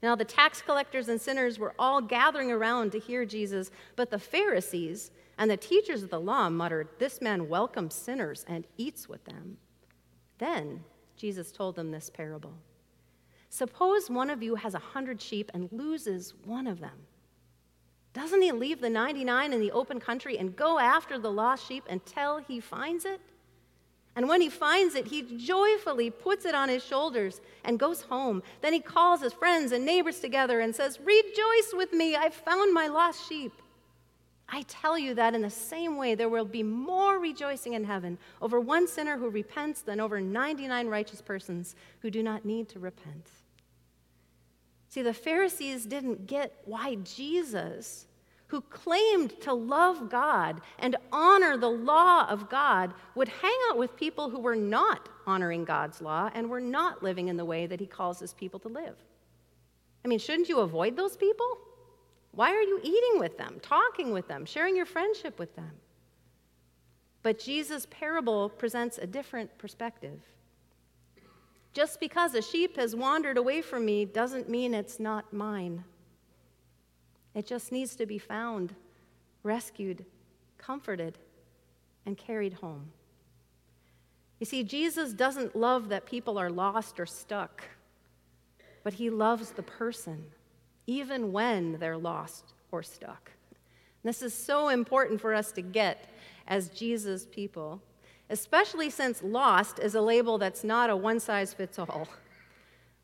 Now, 0.02 0.16
the 0.16 0.24
tax 0.24 0.60
collectors 0.60 1.08
and 1.08 1.20
sinners 1.20 1.58
were 1.58 1.74
all 1.78 2.00
gathering 2.00 2.50
around 2.50 2.92
to 2.92 2.98
hear 2.98 3.24
Jesus, 3.24 3.70
but 3.96 4.10
the 4.10 4.18
Pharisees 4.18 5.10
and 5.38 5.50
the 5.50 5.56
teachers 5.56 6.02
of 6.02 6.10
the 6.10 6.20
law 6.20 6.48
muttered, 6.48 6.88
This 6.98 7.20
man 7.20 7.48
welcomes 7.48 7.94
sinners 7.94 8.44
and 8.48 8.66
eats 8.76 9.08
with 9.08 9.24
them. 9.24 9.56
Then 10.38 10.84
Jesus 11.16 11.52
told 11.52 11.76
them 11.76 11.90
this 11.90 12.10
parable 12.10 12.54
Suppose 13.48 14.08
one 14.08 14.30
of 14.30 14.42
you 14.42 14.54
has 14.54 14.74
a 14.74 14.78
hundred 14.78 15.20
sheep 15.20 15.50
and 15.52 15.70
loses 15.70 16.34
one 16.44 16.66
of 16.66 16.80
them. 16.80 17.06
Doesn't 18.14 18.42
he 18.42 18.52
leave 18.52 18.80
the 18.80 18.90
99 18.90 19.52
in 19.52 19.60
the 19.60 19.72
open 19.72 20.00
country 20.00 20.38
and 20.38 20.54
go 20.54 20.78
after 20.78 21.18
the 21.18 21.30
lost 21.30 21.66
sheep 21.66 21.84
until 21.88 22.38
he 22.38 22.60
finds 22.60 23.04
it? 23.04 23.20
And 24.14 24.28
when 24.28 24.42
he 24.42 24.50
finds 24.50 24.94
it, 24.94 25.06
he 25.06 25.22
joyfully 25.38 26.10
puts 26.10 26.44
it 26.44 26.54
on 26.54 26.68
his 26.68 26.84
shoulders 26.84 27.40
and 27.64 27.78
goes 27.78 28.02
home. 28.02 28.42
Then 28.60 28.74
he 28.74 28.80
calls 28.80 29.22
his 29.22 29.32
friends 29.32 29.72
and 29.72 29.86
neighbors 29.86 30.20
together 30.20 30.60
and 30.60 30.74
says, 30.74 31.00
Rejoice 31.00 31.72
with 31.72 31.92
me, 31.92 32.14
I've 32.14 32.34
found 32.34 32.74
my 32.74 32.88
lost 32.88 33.26
sheep. 33.26 33.52
I 34.54 34.62
tell 34.68 34.98
you 34.98 35.14
that 35.14 35.34
in 35.34 35.40
the 35.40 35.48
same 35.48 35.96
way, 35.96 36.14
there 36.14 36.28
will 36.28 36.44
be 36.44 36.62
more 36.62 37.18
rejoicing 37.18 37.72
in 37.72 37.84
heaven 37.84 38.18
over 38.42 38.60
one 38.60 38.86
sinner 38.86 39.16
who 39.16 39.30
repents 39.30 39.80
than 39.80 39.98
over 39.98 40.20
99 40.20 40.88
righteous 40.88 41.22
persons 41.22 41.74
who 42.00 42.10
do 42.10 42.22
not 42.22 42.44
need 42.44 42.68
to 42.68 42.78
repent. 42.78 43.30
See, 44.90 45.00
the 45.00 45.14
Pharisees 45.14 45.86
didn't 45.86 46.26
get 46.26 46.52
why 46.66 46.96
Jesus, 46.96 48.06
who 48.48 48.60
claimed 48.60 49.40
to 49.40 49.54
love 49.54 50.10
God 50.10 50.60
and 50.78 50.96
honor 51.10 51.56
the 51.56 51.70
law 51.70 52.26
of 52.28 52.50
God 52.50 52.92
would 53.14 53.28
hang 53.28 53.56
out 53.70 53.78
with 53.78 53.96
people 53.96 54.28
who 54.28 54.38
were 54.38 54.54
not 54.54 55.08
honoring 55.26 55.64
God's 55.64 56.02
law 56.02 56.28
and 56.34 56.50
were 56.50 56.60
not 56.60 57.02
living 57.02 57.28
in 57.28 57.38
the 57.38 57.44
way 57.46 57.66
that 57.66 57.80
he 57.80 57.86
calls 57.86 58.20
his 58.20 58.34
people 58.34 58.60
to 58.60 58.68
live. 58.68 58.96
I 60.04 60.08
mean, 60.08 60.18
shouldn't 60.18 60.50
you 60.50 60.60
avoid 60.60 60.94
those 60.94 61.16
people? 61.16 61.56
Why 62.32 62.50
are 62.50 62.62
you 62.62 62.80
eating 62.82 63.20
with 63.20 63.36
them, 63.38 63.58
talking 63.62 64.10
with 64.10 64.26
them, 64.26 64.44
sharing 64.44 64.74
your 64.74 64.86
friendship 64.86 65.38
with 65.38 65.54
them? 65.54 65.72
But 67.22 67.38
Jesus' 67.38 67.86
parable 67.90 68.48
presents 68.48 68.98
a 68.98 69.06
different 69.06 69.56
perspective. 69.58 70.20
Just 71.72 72.00
because 72.00 72.34
a 72.34 72.42
sheep 72.42 72.76
has 72.76 72.96
wandered 72.96 73.38
away 73.38 73.62
from 73.62 73.84
me 73.84 74.04
doesn't 74.04 74.48
mean 74.48 74.74
it's 74.74 74.98
not 74.98 75.32
mine. 75.32 75.84
It 77.34 77.46
just 77.46 77.72
needs 77.72 77.96
to 77.96 78.06
be 78.06 78.18
found, 78.18 78.74
rescued, 79.42 80.04
comforted, 80.58 81.18
and 82.04 82.16
carried 82.16 82.54
home. 82.54 82.90
You 84.38 84.46
see, 84.46 84.64
Jesus 84.64 85.12
doesn't 85.12 85.54
love 85.54 85.88
that 85.90 86.04
people 86.04 86.36
are 86.36 86.50
lost 86.50 86.98
or 86.98 87.06
stuck, 87.06 87.62
but 88.82 88.94
he 88.94 89.08
loves 89.08 89.52
the 89.52 89.62
person, 89.62 90.24
even 90.86 91.32
when 91.32 91.78
they're 91.78 91.96
lost 91.96 92.54
or 92.70 92.82
stuck. 92.82 93.30
This 94.02 94.22
is 94.22 94.34
so 94.34 94.68
important 94.68 95.20
for 95.20 95.32
us 95.32 95.52
to 95.52 95.62
get 95.62 96.08
as 96.48 96.68
Jesus 96.68 97.26
people, 97.26 97.80
especially 98.30 98.90
since 98.90 99.22
lost 99.22 99.78
is 99.78 99.94
a 99.94 100.00
label 100.00 100.38
that's 100.38 100.64
not 100.64 100.90
a 100.90 100.96
one 100.96 101.20
size 101.20 101.54
fits 101.54 101.78
all. 101.78 102.08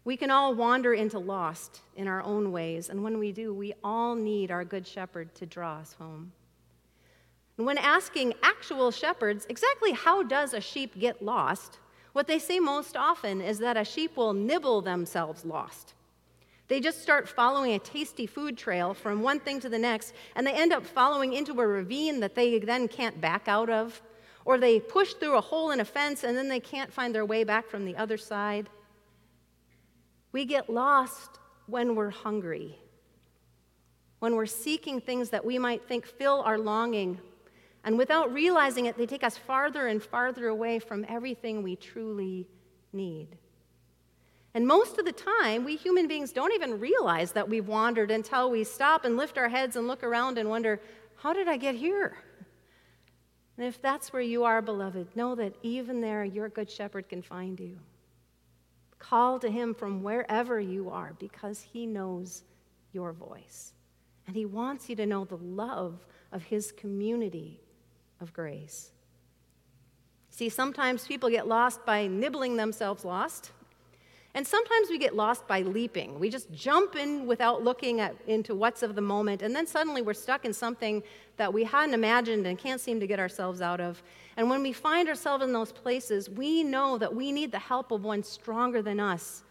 We 0.05 0.17
can 0.17 0.31
all 0.31 0.55
wander 0.55 0.95
into 0.95 1.19
lost 1.19 1.81
in 1.97 2.09
our 2.09 2.23
own 2.23 2.51
ways, 2.51 2.89
and 2.89 3.05
when 3.05 3.19
we 3.19 3.31
do, 3.31 3.53
we 3.53 3.75
all 3.85 4.15
need 4.15 4.51
our 4.51 4.65
good 4.65 4.87
shepherd 4.87 5.35
to 5.37 5.47
draw 5.47 5.77
us 5.77 5.93
home. 5.93 6.33
And 7.59 7.67
when 7.67 7.79
asking 7.79 8.35
actual 8.43 8.91
shepherds 8.91 9.47
exactly 9.49 9.93
how 9.93 10.23
does 10.23 10.55
a 10.55 10.61
sheep 10.61 10.99
get 10.99 11.23
lost, 11.23 11.79
what 12.13 12.27
they 12.27 12.39
say 12.39 12.59
most 12.59 12.97
often 12.97 13.41
is 13.41 13.59
that 13.59 13.77
a 13.77 13.85
sheep 13.85 14.17
will 14.17 14.33
nibble 14.33 14.81
themselves 14.81 15.45
lost. 15.45 15.95
They 16.69 16.81
just 16.81 17.03
start 17.03 17.29
following 17.29 17.73
a 17.73 17.79
tasty 17.79 18.27
food 18.27 18.59
trail 18.59 18.93
from 18.93 19.23
one 19.23 19.41
thing 19.41 19.59
to 19.61 19.71
the 19.71 19.79
next, 19.79 20.13
and 20.37 20.47
they 20.47 20.53
end 20.53 20.73
up 20.73 20.85
following 20.85 21.33
into 21.33 21.59
a 21.59 21.67
ravine 21.67 22.21
that 22.21 22.35
they 22.35 22.59
then 22.59 22.89
can't 22.89 23.21
back 23.21 23.49
out 23.49 23.71
of, 23.71 24.03
or 24.45 24.59
they 24.59 24.79
push 24.79 25.15
through 25.15 25.37
a 25.37 25.41
hole 25.41 25.71
in 25.71 25.81
a 25.81 25.85
fence 25.85 26.25
and 26.25 26.37
then 26.37 26.49
they 26.49 26.61
can't 26.61 26.93
find 26.93 27.15
their 27.15 27.25
way 27.25 27.45
back 27.45 27.69
from 27.69 27.85
the 27.85 27.97
other 27.97 28.17
side. 28.17 28.69
We 30.33 30.45
get 30.45 30.69
lost 30.69 31.39
when 31.67 31.95
we're 31.95 32.11
hungry, 32.11 32.79
when 34.19 34.37
we're 34.37 34.47
seeking 34.47 35.01
things 35.01 35.31
that 35.31 35.45
we 35.45 35.59
might 35.59 35.87
think 35.89 36.07
fill 36.07 36.43
our 36.43 36.59
longing. 36.59 37.19
And 37.85 37.97
without 37.97 38.33
realizing 38.33 38.87
it, 38.87 38.99
they 38.99 39.07
take 39.07 39.25
us 39.25 39.39
farther 39.39 39.87
and 39.87 40.03
farther 40.03 40.49
away 40.49 40.79
from 40.79 41.07
everything 41.09 41.63
we 41.63 41.77
truly 41.77 42.47
need. 42.93 43.37
And 44.55 44.67
most 44.67 44.99
of 44.99 45.05
the 45.05 45.13
time, 45.13 45.65
we 45.65 45.77
human 45.77 46.09
beings 46.09 46.33
don't 46.33 46.53
even 46.55 46.81
realize 46.81 47.33
that 47.33 47.49
we've 47.49 47.69
wandered 47.69 48.11
until 48.11 48.51
we 48.51 48.65
stop 48.65 49.05
and 49.05 49.17
lift 49.17 49.39
our 49.39 49.49
heads 49.49 49.77
and 49.77 49.87
look 49.87 50.03
around 50.03 50.39
and 50.39 50.49
wonder, 50.49 50.81
how 51.17 51.33
did 51.33 51.49
I 51.49 51.57
get 51.57 51.75
here? 51.75 52.17
And 53.57 53.67
if 53.67 53.83
that's 53.83 54.13
where 54.13 54.23
you 54.23 54.45
are, 54.45 54.63
beloved, 54.63 55.15
know 55.17 55.35
that 55.35 55.55
even 55.63 56.01
there, 56.01 56.25
your 56.25 56.49
good 56.49 56.71
shepherd 56.71 57.09
can 57.09 57.23
find 57.23 57.59
you. 57.59 57.79
Call 58.99 59.39
to 59.41 59.51
him 59.51 59.75
from 59.75 60.03
wherever 60.03 60.61
you 60.61 60.91
are 60.91 61.15
because 61.19 61.61
he 61.61 61.87
knows 61.87 62.45
your 62.93 63.13
voice. 63.13 63.73
And 64.27 64.37
he 64.37 64.45
wants 64.45 64.89
you 64.89 64.97
to 64.97 65.07
know 65.07 65.25
the 65.25 65.37
love 65.37 66.07
of 66.33 66.45
his 66.45 66.73
community 66.73 67.61
of 68.21 68.33
grace. 68.33 68.93
See, 70.31 70.49
sometimes 70.49 71.07
people 71.07 71.29
get 71.29 71.49
lost 71.49 71.85
by 71.85 72.07
nibbling 72.07 72.57
themselves 72.57 73.05
lost. 73.05 73.51
And 74.35 74.47
sometimes 74.47 74.91
we 74.91 74.99
get 74.99 75.17
lost 75.17 75.49
by 75.49 75.63
leaping. 75.63 76.19
We 76.21 76.29
just 76.31 76.53
jump 76.53 76.97
in 76.97 77.27
without 77.27 77.65
looking 77.65 78.01
at, 78.01 78.15
into 78.27 78.55
what's 78.55 78.83
of 78.83 78.95
the 78.95 79.01
moment, 79.01 79.43
and 79.43 79.55
then 79.55 79.67
suddenly 79.67 80.03
we're 80.03 80.15
stuck 80.15 80.45
in 80.45 80.53
something 80.53 81.03
that 81.39 81.53
we 81.53 81.65
hadn't 81.65 81.95
imagined 81.95 82.47
and 82.47 82.59
can't 82.59 82.81
seem 82.81 83.01
to 83.01 83.07
get 83.07 83.19
ourselves 83.19 83.61
out 83.61 83.81
of. 83.81 84.03
And 84.37 84.51
when 84.51 84.63
we 84.63 84.73
find 84.73 85.09
ourselves 85.09 85.43
in 85.43 85.53
those 85.53 85.73
places, 85.73 86.29
we 86.29 86.63
know 86.63 86.99
that 86.99 87.15
we 87.15 87.33
need 87.33 87.53
the 87.53 87.59
help 87.59 87.91
of 87.91 88.05
one 88.05 88.23
stronger 88.23 88.83
than 88.83 89.01
us. 89.01 89.43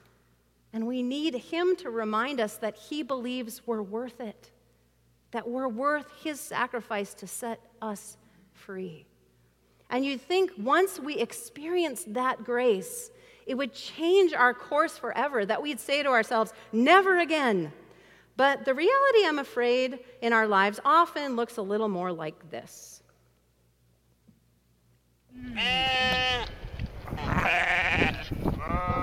And 0.74 0.86
we 0.86 1.02
need 1.02 1.34
Him 1.34 1.76
to 1.78 1.90
remind 1.90 2.40
us 2.40 2.58
that 2.58 2.76
He 2.76 3.02
believes 3.02 3.66
we're 3.66 3.82
worth 3.82 4.22
it, 4.22 4.52
that 5.32 5.48
we're 5.48 5.68
worth 5.68 6.12
His 6.24 6.40
sacrifice 6.40 7.14
to 7.16 7.28
set 7.28 7.60
us 7.82 8.18
free. 8.54 9.06
And 9.90 10.06
you'd 10.06 10.22
think 10.22 10.52
once 10.58 11.00
we 11.00 11.18
experience 11.18 12.04
that 12.08 12.44
grace, 12.44 13.10
it 13.48 13.56
would 13.56 13.74
change 13.74 14.34
our 14.34 14.54
course 14.54 14.98
forever, 14.98 15.46
that 15.46 15.62
we'd 15.62 15.80
say 15.80 16.04
to 16.04 16.10
ourselves, 16.10 16.54
never 16.72 17.20
again. 17.20 17.72
But 18.36 18.66
the 18.66 18.74
reality, 18.76 19.26
I'm 19.26 19.40
afraid, 19.40 20.00
in 20.22 20.34
our 20.34 20.48
lives 20.48 20.80
often 20.86 21.36
looks 21.36 21.58
a 21.58 21.62
little 21.62 21.88
more 21.90 22.12
like 22.12 22.52
this. 22.52 23.02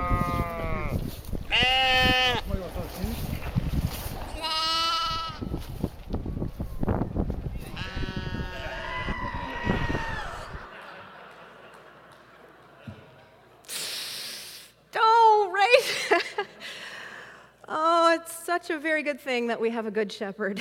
such 18.33 18.71
a 18.71 18.79
very 18.79 19.03
good 19.03 19.21
thing 19.21 19.47
that 19.49 19.61
we 19.61 19.71
have 19.71 19.87
a 19.87 19.91
good 19.91 20.13
shepherd, 20.13 20.61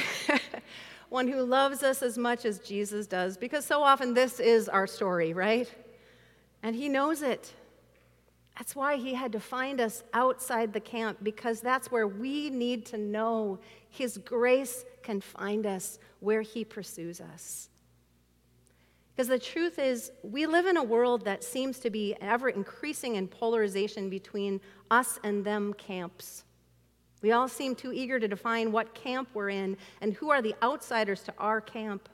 one 1.10 1.28
who 1.28 1.44
loves 1.44 1.84
us 1.84 2.02
as 2.02 2.18
much 2.18 2.46
as 2.46 2.60
Jesus 2.60 3.08
does, 3.08 3.38
because 3.38 3.66
so 3.66 3.82
often 3.82 4.14
this 4.14 4.40
is 4.40 4.70
our 4.70 4.88
story, 4.88 5.34
right? 5.34 5.70
And 6.62 6.76
he 6.76 6.90
knows 6.90 7.22
it. 7.22 7.54
That's 8.58 8.76
why 8.76 8.98
he 8.98 9.14
had 9.14 9.32
to 9.32 9.40
find 9.40 9.82
us 9.82 10.04
outside 10.14 10.74
the 10.74 10.80
camp, 10.80 11.20
because 11.24 11.60
that's 11.60 11.92
where 11.92 12.08
we 12.08 12.50
need 12.50 12.86
to 12.88 12.98
know 12.98 13.60
his 13.90 14.18
grace 14.18 14.86
can 15.02 15.22
find 15.22 15.66
us 15.66 16.00
where 16.20 16.42
he 16.42 16.64
pursues 16.64 17.20
us. 17.20 17.70
Because 19.16 19.28
the 19.28 19.40
truth 19.40 19.78
is, 19.78 20.12
we 20.24 20.46
live 20.48 20.66
in 20.66 20.78
a 20.78 20.84
world 20.84 21.26
that 21.26 21.44
seems 21.44 21.78
to 21.80 21.90
be 21.90 22.16
ever 22.20 22.50
increasing 22.50 23.16
in 23.16 23.28
polarization 23.28 24.10
between 24.10 24.60
us 24.90 25.20
and 25.24 25.46
them 25.46 25.74
camps. 25.74 26.46
We 27.24 27.32
all 27.32 27.48
seem 27.48 27.74
too 27.74 27.94
eager 27.94 28.20
to 28.20 28.28
define 28.28 28.74
what 28.74 28.94
camp 28.94 29.30
we're 29.34 29.50
in 29.50 29.78
and 30.02 30.14
who 30.14 30.30
are 30.30 30.42
the 30.42 30.56
outsiders 30.62 31.24
to 31.24 31.34
our 31.40 31.62
camp. 31.62 32.10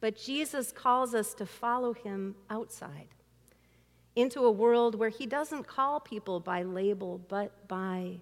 But 0.00 0.16
Jesus 0.16 0.70
calls 0.70 1.14
us 1.14 1.34
to 1.34 1.44
follow 1.44 1.92
him 1.92 2.36
outside 2.48 3.08
into 4.14 4.44
a 4.44 4.50
world 4.50 4.94
where 4.94 5.08
he 5.08 5.26
doesn't 5.26 5.66
call 5.66 5.98
people 5.98 6.38
by 6.38 6.62
label, 6.62 7.20
but 7.28 7.66
by 7.66 8.18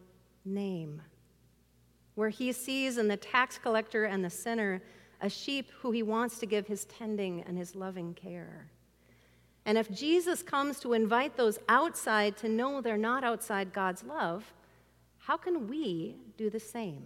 name. 0.46 1.02
Where 2.14 2.30
he 2.30 2.52
sees 2.52 2.96
in 2.96 3.06
the 3.08 3.18
tax 3.18 3.58
collector 3.58 4.06
and 4.06 4.24
the 4.24 4.30
sinner 4.30 4.82
a 5.20 5.28
sheep 5.28 5.70
who 5.80 5.90
he 5.90 6.02
wants 6.02 6.38
to 6.38 6.46
give 6.46 6.66
his 6.66 6.86
tending 6.86 7.42
and 7.42 7.58
his 7.58 7.74
loving 7.74 8.14
care. 8.14 8.70
And 9.66 9.76
if 9.76 9.90
Jesus 9.90 10.42
comes 10.42 10.80
to 10.80 10.94
invite 10.94 11.36
those 11.36 11.58
outside 11.68 12.38
to 12.38 12.48
know 12.48 12.80
they're 12.80 12.96
not 12.96 13.24
outside 13.24 13.74
God's 13.74 14.04
love, 14.04 14.54
how 15.26 15.36
can 15.36 15.66
we 15.66 16.14
do 16.36 16.48
the 16.50 16.60
same? 16.60 17.02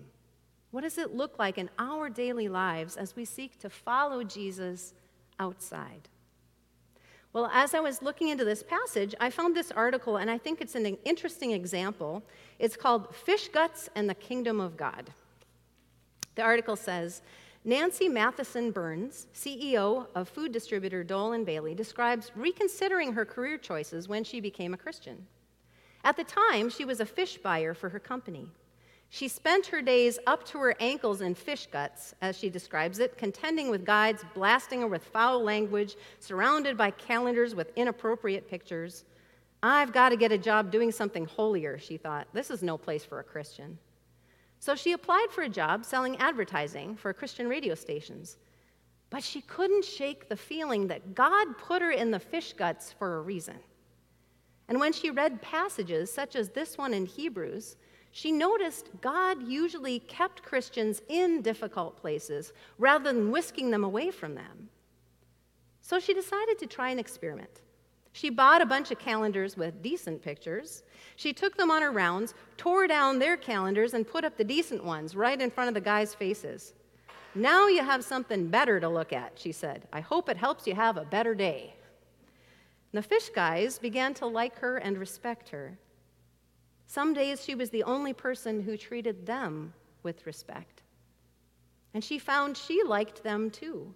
What 0.73 0.83
does 0.83 0.99
it 0.99 1.17
look 1.17 1.39
like 1.39 1.57
in 1.57 1.71
our 1.79 2.11
daily 2.11 2.51
lives 2.51 2.99
as 2.99 3.17
we 3.17 3.25
seek 3.25 3.59
to 3.61 3.71
follow 3.71 4.23
Jesus 4.23 4.93
outside? 5.39 6.07
Well, 7.33 7.51
as 7.51 7.73
I 7.73 7.81
was 7.81 8.03
looking 8.03 8.29
into 8.29 8.45
this 8.45 8.63
passage, 8.63 9.15
I 9.21 9.31
found 9.31 9.57
this 9.57 9.71
article, 9.71 10.19
and 10.19 10.31
I 10.31 10.37
think 10.37 10.61
it's 10.61 10.75
an 10.75 10.85
interesting 11.07 11.53
example. 11.53 12.23
It's 12.59 12.77
called 12.77 13.15
Fish 13.17 13.49
Guts 13.49 13.89
and 13.95 14.07
the 14.11 14.15
Kingdom 14.15 14.61
of 14.61 14.77
God. 14.77 15.09
The 16.35 16.43
article 16.43 16.77
says 16.77 17.23
Nancy 17.65 18.07
Matheson 18.07 18.71
Burns, 18.71 19.29
CEO 19.35 20.09
of 20.15 20.29
food 20.29 20.53
distributor 20.53 21.03
Dole 21.03 21.33
and 21.33 21.47
Bailey, 21.47 21.75
describes 21.75 22.33
reconsidering 22.37 23.15
her 23.15 23.25
career 23.25 23.57
choices 23.57 24.09
when 24.09 24.25
she 24.25 24.41
became 24.41 24.75
a 24.75 24.79
Christian. 24.79 25.27
At 26.03 26.17
the 26.17 26.25
time, 26.25 26.71
she 26.71 26.85
was 26.85 27.01
a 27.01 27.07
fish 27.07 27.39
buyer 27.39 27.75
for 27.75 27.89
her 27.89 28.01
company. 28.01 28.49
She 29.13 29.27
spent 29.27 29.67
her 29.67 29.83
days 29.83 30.21
up 30.27 30.45
to 30.47 30.59
her 30.59 30.77
ankles 30.79 31.21
in 31.21 31.35
fish 31.35 31.67
guts, 31.67 32.15
as 32.23 32.39
she 32.39 32.49
describes 32.49 33.01
it, 33.01 33.19
contending 33.19 33.69
with 33.69 33.85
guides, 33.85 34.25
blasting 34.35 34.83
her 34.83 34.87
with 34.87 35.05
foul 35.05 35.43
language, 35.43 35.97
surrounded 36.21 36.77
by 36.77 36.93
calendars 36.93 37.55
with 37.55 37.73
inappropriate 37.75 38.49
pictures. 38.49 39.05
I've 39.63 39.93
got 39.93 40.11
to 40.11 40.17
get 40.17 40.33
a 40.33 40.39
job 40.39 40.71
doing 40.71 40.93
something 40.93 41.27
holier, 41.27 41.77
she 41.77 41.97
thought. 41.97 42.29
This 42.33 42.51
is 42.51 42.63
no 42.63 42.79
place 42.79 43.05
for 43.05 43.19
a 43.19 43.25
Christian. 43.25 43.79
So 44.61 44.77
she 44.77 44.93
applied 44.93 45.29
for 45.31 45.43
a 45.43 45.49
job 45.49 45.85
selling 45.85 46.17
advertising 46.19 46.97
for 46.97 47.13
Christian 47.13 47.49
radio 47.49 47.75
stations. 47.75 48.37
But 49.11 49.25
she 49.25 49.41
couldn't 49.41 49.85
shake 49.85 50.29
the 50.29 50.37
feeling 50.37 50.87
that 50.87 51.15
God 51.17 51.59
put 51.59 51.83
her 51.83 51.91
in 51.91 52.13
the 52.13 52.21
fish 52.21 52.53
guts 52.53 52.93
for 52.93 53.17
a 53.17 53.23
reason. 53.23 53.57
And 54.71 54.79
when 54.79 54.93
she 54.93 55.11
read 55.11 55.43
passages 55.43 56.13
such 56.13 56.37
as 56.37 56.49
this 56.49 56.79
one 56.79 56.95
in 56.95 57.05
Hebrews, 57.05 57.77
she 58.13 58.31
noticed 58.31 58.89
God 59.01 59.43
usually 59.43 59.99
kept 59.99 60.45
Christians 60.45 61.03
in 61.09 61.43
difficult 61.43 61.97
places 61.97 62.53
rather 62.79 63.05
than 63.05 63.33
whisking 63.33 63.71
them 63.71 63.83
away 63.83 64.13
from 64.13 64.37
them. 64.37 64.69
So 65.81 65.99
she 65.99 66.15
decided 66.15 66.57
to 66.61 66.67
try 66.67 66.91
an 66.91 67.01
experiment. 67.01 67.63
She 68.13 68.31
bought 68.31 68.63
a 68.63 68.67
bunch 68.67 68.93
of 68.93 69.01
calendars 69.01 69.57
with 69.57 69.83
decent 69.83 70.23
pictures. 70.23 70.85
She 71.17 71.33
took 71.33 71.57
them 71.57 71.71
on 71.71 71.83
her 71.83 71.91
rounds, 71.91 72.35
tore 72.57 72.87
down 72.87 73.19
their 73.19 73.37
calendars, 73.37 73.95
and 73.95 74.07
put 74.07 74.25
up 74.25 74.37
the 74.37 74.45
decent 74.45 74.85
ones 74.85 75.17
right 75.17 75.41
in 75.41 75.51
front 75.51 75.69
of 75.69 75.75
the 75.75 75.81
guys' 75.81 76.15
faces. 76.15 76.75
Now 77.35 77.67
you 77.67 77.83
have 77.83 78.05
something 78.05 78.47
better 78.47 78.79
to 78.79 78.89
look 78.89 79.13
at, 79.13 79.33
she 79.35 79.51
said. 79.51 79.89
I 79.93 80.01
hope 80.01 80.29
it 80.29 80.37
helps 80.37 80.67
you 80.67 80.75
have 80.77 80.97
a 80.97 81.05
better 81.05 81.35
day. 81.35 81.75
The 82.93 83.03
fish 83.03 83.31
guys 83.31 83.79
began 83.79 84.15
to 84.15 84.27
like 84.27 84.59
her 84.59 84.77
and 84.79 84.99
respect 84.99 85.51
her. 85.51 85.79
Some 86.87 87.15
days 87.15 87.45
she 87.45 87.55
was 87.55 87.71
the 87.71 87.85
only 87.85 88.13
person 88.13 88.63
who 88.63 88.77
treated 88.77 89.27
them 89.27 89.73
with 90.03 90.27
respect. 90.27 90.83
And 91.95 92.03
she 92.03 92.19
found 92.19 92.57
she 92.57 92.83
liked 92.83 93.23
them 93.23 93.51
too. 93.51 93.95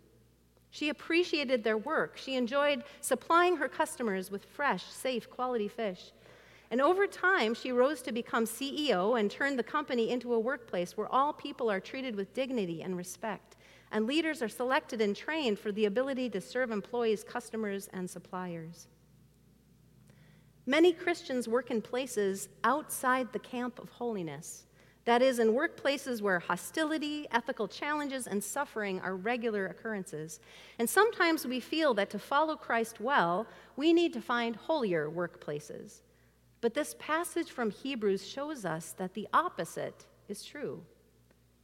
She 0.71 0.89
appreciated 0.89 1.63
their 1.63 1.79
work. 1.79 2.17
She 2.17 2.35
enjoyed 2.35 2.85
supplying 3.01 3.57
her 3.57 3.69
customers 3.69 4.31
with 4.31 4.45
fresh, 4.45 4.85
safe, 4.85 5.31
quality 5.31 5.69
fish. 5.69 6.13
And 6.71 6.81
over 6.81 7.07
time, 7.07 7.55
she 7.55 7.71
rose 7.71 8.03
to 8.03 8.13
become 8.13 8.45
CEO 8.45 9.19
and 9.19 9.31
turned 9.31 9.59
the 9.59 9.63
company 9.63 10.11
into 10.11 10.35
a 10.35 10.39
workplace 10.41 10.97
where 10.97 11.07
all 11.13 11.33
people 11.33 11.71
are 11.71 11.79
treated 11.79 12.17
with 12.17 12.35
dignity 12.35 12.83
and 12.83 12.97
respect. 12.97 13.54
And 13.95 14.09
leaders 14.09 14.43
are 14.43 14.49
selected 14.49 15.01
and 15.01 15.15
trained 15.15 15.57
for 15.57 15.71
the 15.71 15.85
ability 15.85 16.29
to 16.31 16.41
serve 16.41 16.73
employees, 16.73 17.23
customers, 17.23 17.89
and 17.93 18.11
suppliers. 18.11 18.89
Many 20.67 20.93
Christians 20.93 21.47
work 21.47 21.71
in 21.71 21.81
places 21.81 22.49
outside 22.65 23.33
the 23.33 23.39
camp 23.39 23.79
of 23.79 23.91
holiness. 23.91 24.67
That 25.05 25.23
is, 25.23 25.39
in 25.39 25.53
workplaces 25.53 26.21
where 26.21 26.41
hostility, 26.41 27.29
ethical 27.31 27.69
challenges, 27.69 28.27
and 28.27 28.43
suffering 28.43 29.01
are 29.01 29.15
regular 29.15 29.67
occurrences. 29.67 30.41
And 30.81 30.91
sometimes 30.91 31.47
we 31.47 31.61
feel 31.61 31.95
that 31.95 32.11
to 32.11 32.19
follow 32.19 32.57
Christ 32.57 33.01
well, 33.01 33.47
we 33.77 33.93
need 33.93 34.13
to 34.15 34.21
find 34.21 34.57
holier 34.57 35.09
workplaces. 35.09 36.01
But 36.61 36.75
this 36.75 36.97
passage 36.99 37.53
from 37.53 37.71
Hebrews 37.71 38.27
shows 38.27 38.65
us 38.65 38.91
that 38.99 39.15
the 39.15 39.29
opposite 39.33 40.07
is 40.29 40.43
true. 40.43 40.83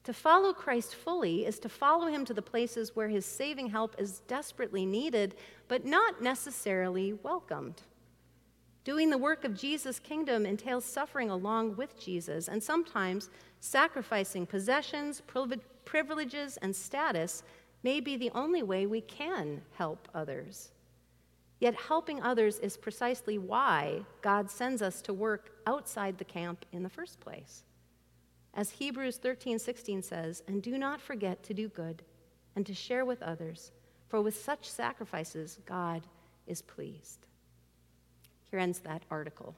To 0.04 0.14
follow 0.14 0.52
Christ 0.52 0.94
fully 0.94 1.44
is 1.44 1.58
to 1.58 1.68
follow 1.68 2.06
him 2.06 2.24
to 2.24 2.34
the 2.34 2.42
places 2.42 2.96
where 2.96 3.08
his 3.08 3.26
saving 3.26 3.68
help 3.68 3.94
is 3.98 4.20
desperately 4.20 4.86
needed, 4.86 5.34
but 5.68 5.84
not 5.84 6.22
necessarily 6.22 7.12
welcomed. 7.12 7.82
Doing 8.82 9.10
the 9.10 9.18
work 9.18 9.44
of 9.44 9.54
Jesus' 9.54 9.98
kingdom 9.98 10.46
entails 10.46 10.86
suffering 10.86 11.28
along 11.28 11.76
with 11.76 12.00
Jesus 12.00 12.48
and 12.48 12.62
sometimes 12.62 13.28
sacrificing 13.60 14.46
possessions, 14.46 15.22
privileges, 15.84 16.56
and 16.62 16.74
status 16.74 17.42
may 17.82 18.00
be 18.00 18.16
the 18.16 18.30
only 18.34 18.62
way 18.62 18.86
we 18.86 19.02
can 19.02 19.60
help 19.76 20.08
others. 20.14 20.70
Yet 21.60 21.74
helping 21.74 22.22
others 22.22 22.58
is 22.58 22.78
precisely 22.78 23.36
why 23.36 24.00
God 24.22 24.50
sends 24.50 24.80
us 24.80 25.02
to 25.02 25.12
work 25.12 25.50
outside 25.66 26.16
the 26.16 26.24
camp 26.24 26.64
in 26.72 26.82
the 26.82 26.88
first 26.88 27.20
place. 27.20 27.64
As 28.54 28.70
Hebrews 28.70 29.18
13, 29.18 29.58
16 29.58 30.02
says, 30.02 30.42
and 30.46 30.62
do 30.62 30.76
not 30.76 31.00
forget 31.00 31.42
to 31.44 31.54
do 31.54 31.68
good 31.68 32.02
and 32.56 32.66
to 32.66 32.74
share 32.74 33.04
with 33.04 33.22
others, 33.22 33.70
for 34.08 34.20
with 34.20 34.36
such 34.36 34.68
sacrifices 34.68 35.58
God 35.66 36.02
is 36.46 36.62
pleased. 36.62 37.26
Here 38.50 38.58
ends 38.58 38.80
that 38.80 39.04
article. 39.10 39.54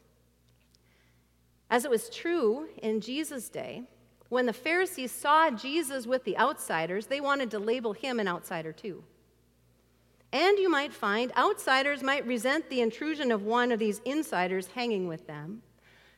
As 1.71 1.87
it 1.87 1.91
was 1.91 2.11
true 2.11 2.69
in 2.83 3.01
Jesus' 3.01 3.49
day, 3.49 3.85
when 4.29 4.47
the 4.47 4.53
Pharisees 4.53 5.11
saw 5.11 5.51
Jesus 5.51 6.07
with 6.07 6.25
the 6.25 6.37
outsiders, 6.37 7.07
they 7.07 7.21
wanted 7.21 7.51
to 7.51 7.59
label 7.59 7.95
him 7.95 8.21
an 8.21 8.29
outsider 8.29 8.73
too. 8.73 9.05
And 10.33 10.59
you 10.59 10.71
might 10.71 10.93
find 10.93 11.33
outsiders 11.37 12.03
might 12.03 12.27
resent 12.27 12.69
the 12.69 12.81
intrusion 12.81 13.31
of 13.31 13.43
one 13.43 13.73
of 13.73 13.79
these 13.79 14.01
insiders 14.05 14.69
hanging 14.69 15.09
with 15.09 15.27
them. 15.27 15.63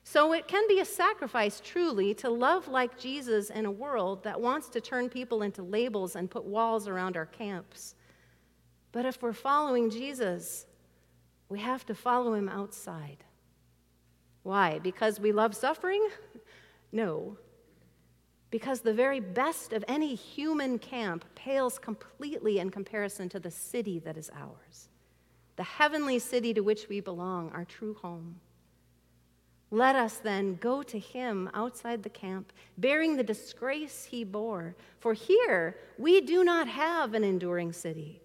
So 0.04 0.32
it 0.32 0.46
can 0.46 0.68
be 0.68 0.80
a 0.80 0.84
sacrifice, 0.84 1.60
truly, 1.64 2.14
to 2.14 2.28
love 2.28 2.68
like 2.68 2.98
Jesus 2.98 3.50
in 3.50 3.64
a 3.64 3.70
world 3.70 4.22
that 4.24 4.40
wants 4.40 4.68
to 4.70 4.80
turn 4.80 5.08
people 5.08 5.42
into 5.42 5.62
labels 5.62 6.14
and 6.14 6.30
put 6.30 6.44
walls 6.44 6.86
around 6.86 7.16
our 7.16 7.26
camps. 7.26 7.94
But 8.92 9.06
if 9.06 9.22
we're 9.22 9.32
following 9.32 9.90
Jesus, 9.90 10.66
we 11.48 11.58
have 11.60 11.86
to 11.86 11.94
follow 11.94 12.34
him 12.34 12.48
outside. 12.48 13.24
Why? 14.42 14.78
Because 14.78 15.18
we 15.18 15.32
love 15.32 15.54
suffering? 15.54 16.06
No 16.92 17.36
because 18.54 18.82
the 18.82 18.94
very 18.94 19.18
best 19.18 19.72
of 19.72 19.84
any 19.88 20.14
human 20.14 20.78
camp 20.78 21.24
pales 21.34 21.76
completely 21.76 22.60
in 22.60 22.70
comparison 22.70 23.28
to 23.28 23.40
the 23.40 23.50
city 23.50 23.98
that 23.98 24.16
is 24.16 24.30
ours, 24.32 24.90
the 25.56 25.64
heavenly 25.64 26.20
city 26.20 26.54
to 26.54 26.60
which 26.60 26.88
we 26.88 27.00
belong, 27.00 27.50
our 27.50 27.64
true 27.64 27.94
home. 27.94 28.38
Let 29.70 29.96
us 29.96 30.18
then 30.18 30.56
go 30.56 30.82
to 30.82 30.98
him 30.98 31.50
outside 31.52 32.02
the 32.02 32.08
camp, 32.08 32.52
bearing 32.78 33.16
the 33.16 33.24
disgrace 33.24 34.04
he 34.04 34.22
bore. 34.22 34.76
For 35.00 35.14
here 35.14 35.76
we 35.98 36.20
do 36.20 36.44
not 36.44 36.68
have 36.68 37.14
an 37.14 37.24
enduring 37.24 37.72
city, 37.72 38.20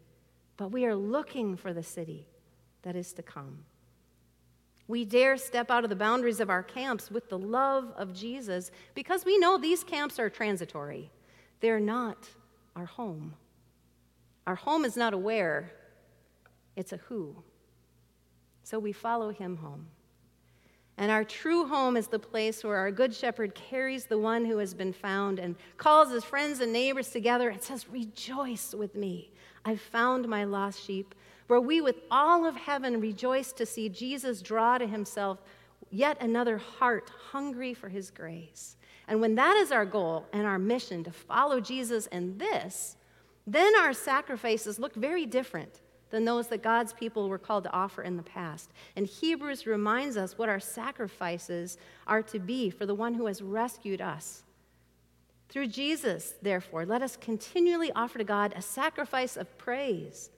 but 0.57 0.71
we 0.71 0.85
are 0.85 0.95
looking 0.95 1.57
for 1.57 1.73
the 1.73 1.83
city 1.83 2.27
that 2.83 2.95
is 2.95 3.13
to 3.13 3.23
come. 3.23 3.65
We 4.87 5.05
dare 5.05 5.37
step 5.37 5.69
out 5.69 5.83
of 5.83 5.89
the 5.89 5.95
boundaries 5.95 6.39
of 6.39 6.49
our 6.49 6.63
camps 6.63 7.11
with 7.11 7.29
the 7.29 7.37
love 7.37 7.93
of 7.95 8.13
Jesus 8.13 8.71
because 8.95 9.23
we 9.23 9.37
know 9.37 9.57
these 9.57 9.83
camps 9.83 10.19
are 10.19 10.29
transitory. 10.29 11.11
They're 11.59 11.79
not 11.79 12.27
our 12.75 12.85
home. 12.85 13.35
Our 14.47 14.55
home 14.55 14.85
is 14.85 14.97
not 14.97 15.13
a 15.13 15.17
where, 15.17 15.71
it's 16.75 16.91
a 16.91 16.97
who. 16.97 17.35
So 18.63 18.79
we 18.79 18.91
follow 18.91 19.29
him 19.29 19.57
home. 19.57 19.87
And 20.99 21.09
our 21.09 21.23
true 21.23 21.65
home 21.65 21.95
is 21.95 22.07
the 22.07 22.19
place 22.19 22.61
where 22.61 22.75
our 22.75 22.91
good 22.91 23.15
shepherd 23.15 23.55
carries 23.55 24.03
the 24.03 24.17
one 24.17 24.43
who 24.43 24.57
has 24.57 24.73
been 24.73 24.91
found 24.91 25.39
and 25.39 25.55
calls 25.77 26.11
his 26.11 26.25
friends 26.25 26.59
and 26.59 26.73
neighbors 26.73 27.07
together 27.07 27.49
and 27.49 27.61
says, 27.61 27.87
Rejoice 27.89 28.75
with 28.77 28.95
me. 28.95 29.31
I've 29.63 29.79
found 29.79 30.27
my 30.27 30.43
lost 30.43 30.85
sheep 30.85 31.15
where 31.47 31.61
we 31.61 31.79
with 31.79 31.95
all 32.11 32.45
of 32.45 32.57
heaven 32.57 32.99
rejoice 32.99 33.53
to 33.53 33.65
see 33.65 33.87
Jesus 33.87 34.41
draw 34.41 34.77
to 34.77 34.85
himself 34.85 35.39
yet 35.89 36.21
another 36.21 36.57
heart 36.57 37.09
hungry 37.31 37.73
for 37.73 37.87
his 37.87 38.11
grace. 38.11 38.75
And 39.07 39.21
when 39.21 39.35
that 39.35 39.55
is 39.55 39.71
our 39.71 39.85
goal 39.85 40.27
and 40.33 40.45
our 40.45 40.59
mission 40.59 41.05
to 41.05 41.13
follow 41.13 41.61
Jesus 41.61 42.07
in 42.07 42.37
this, 42.37 42.97
then 43.47 43.73
our 43.79 43.93
sacrifices 43.93 44.77
look 44.77 44.95
very 44.95 45.25
different 45.25 45.79
than 46.09 46.25
those 46.25 46.47
that 46.47 46.63
God's 46.63 46.93
people 46.93 47.29
were 47.29 47.37
called 47.37 47.63
to 47.65 47.71
offer 47.71 48.01
in 48.01 48.17
the 48.17 48.23
past. 48.23 48.71
And 48.95 49.05
Hebrews 49.05 49.67
reminds 49.67 50.17
us 50.17 50.37
what 50.37 50.49
our 50.49 50.59
sacrifices 50.59 51.77
are 52.07 52.23
to 52.23 52.39
be 52.39 52.69
for 52.69 52.85
the 52.85 52.95
one 52.95 53.13
who 53.13 53.27
has 53.27 53.41
rescued 53.41 54.01
us. 54.01 54.43
Through 55.49 55.67
Jesus, 55.67 56.35
therefore, 56.41 56.85
let 56.85 57.01
us 57.01 57.17
continually 57.17 57.91
offer 57.93 58.17
to 58.17 58.23
God 58.23 58.53
a 58.55 58.61
sacrifice 58.61 59.35
of 59.35 59.57
praise 59.57 60.29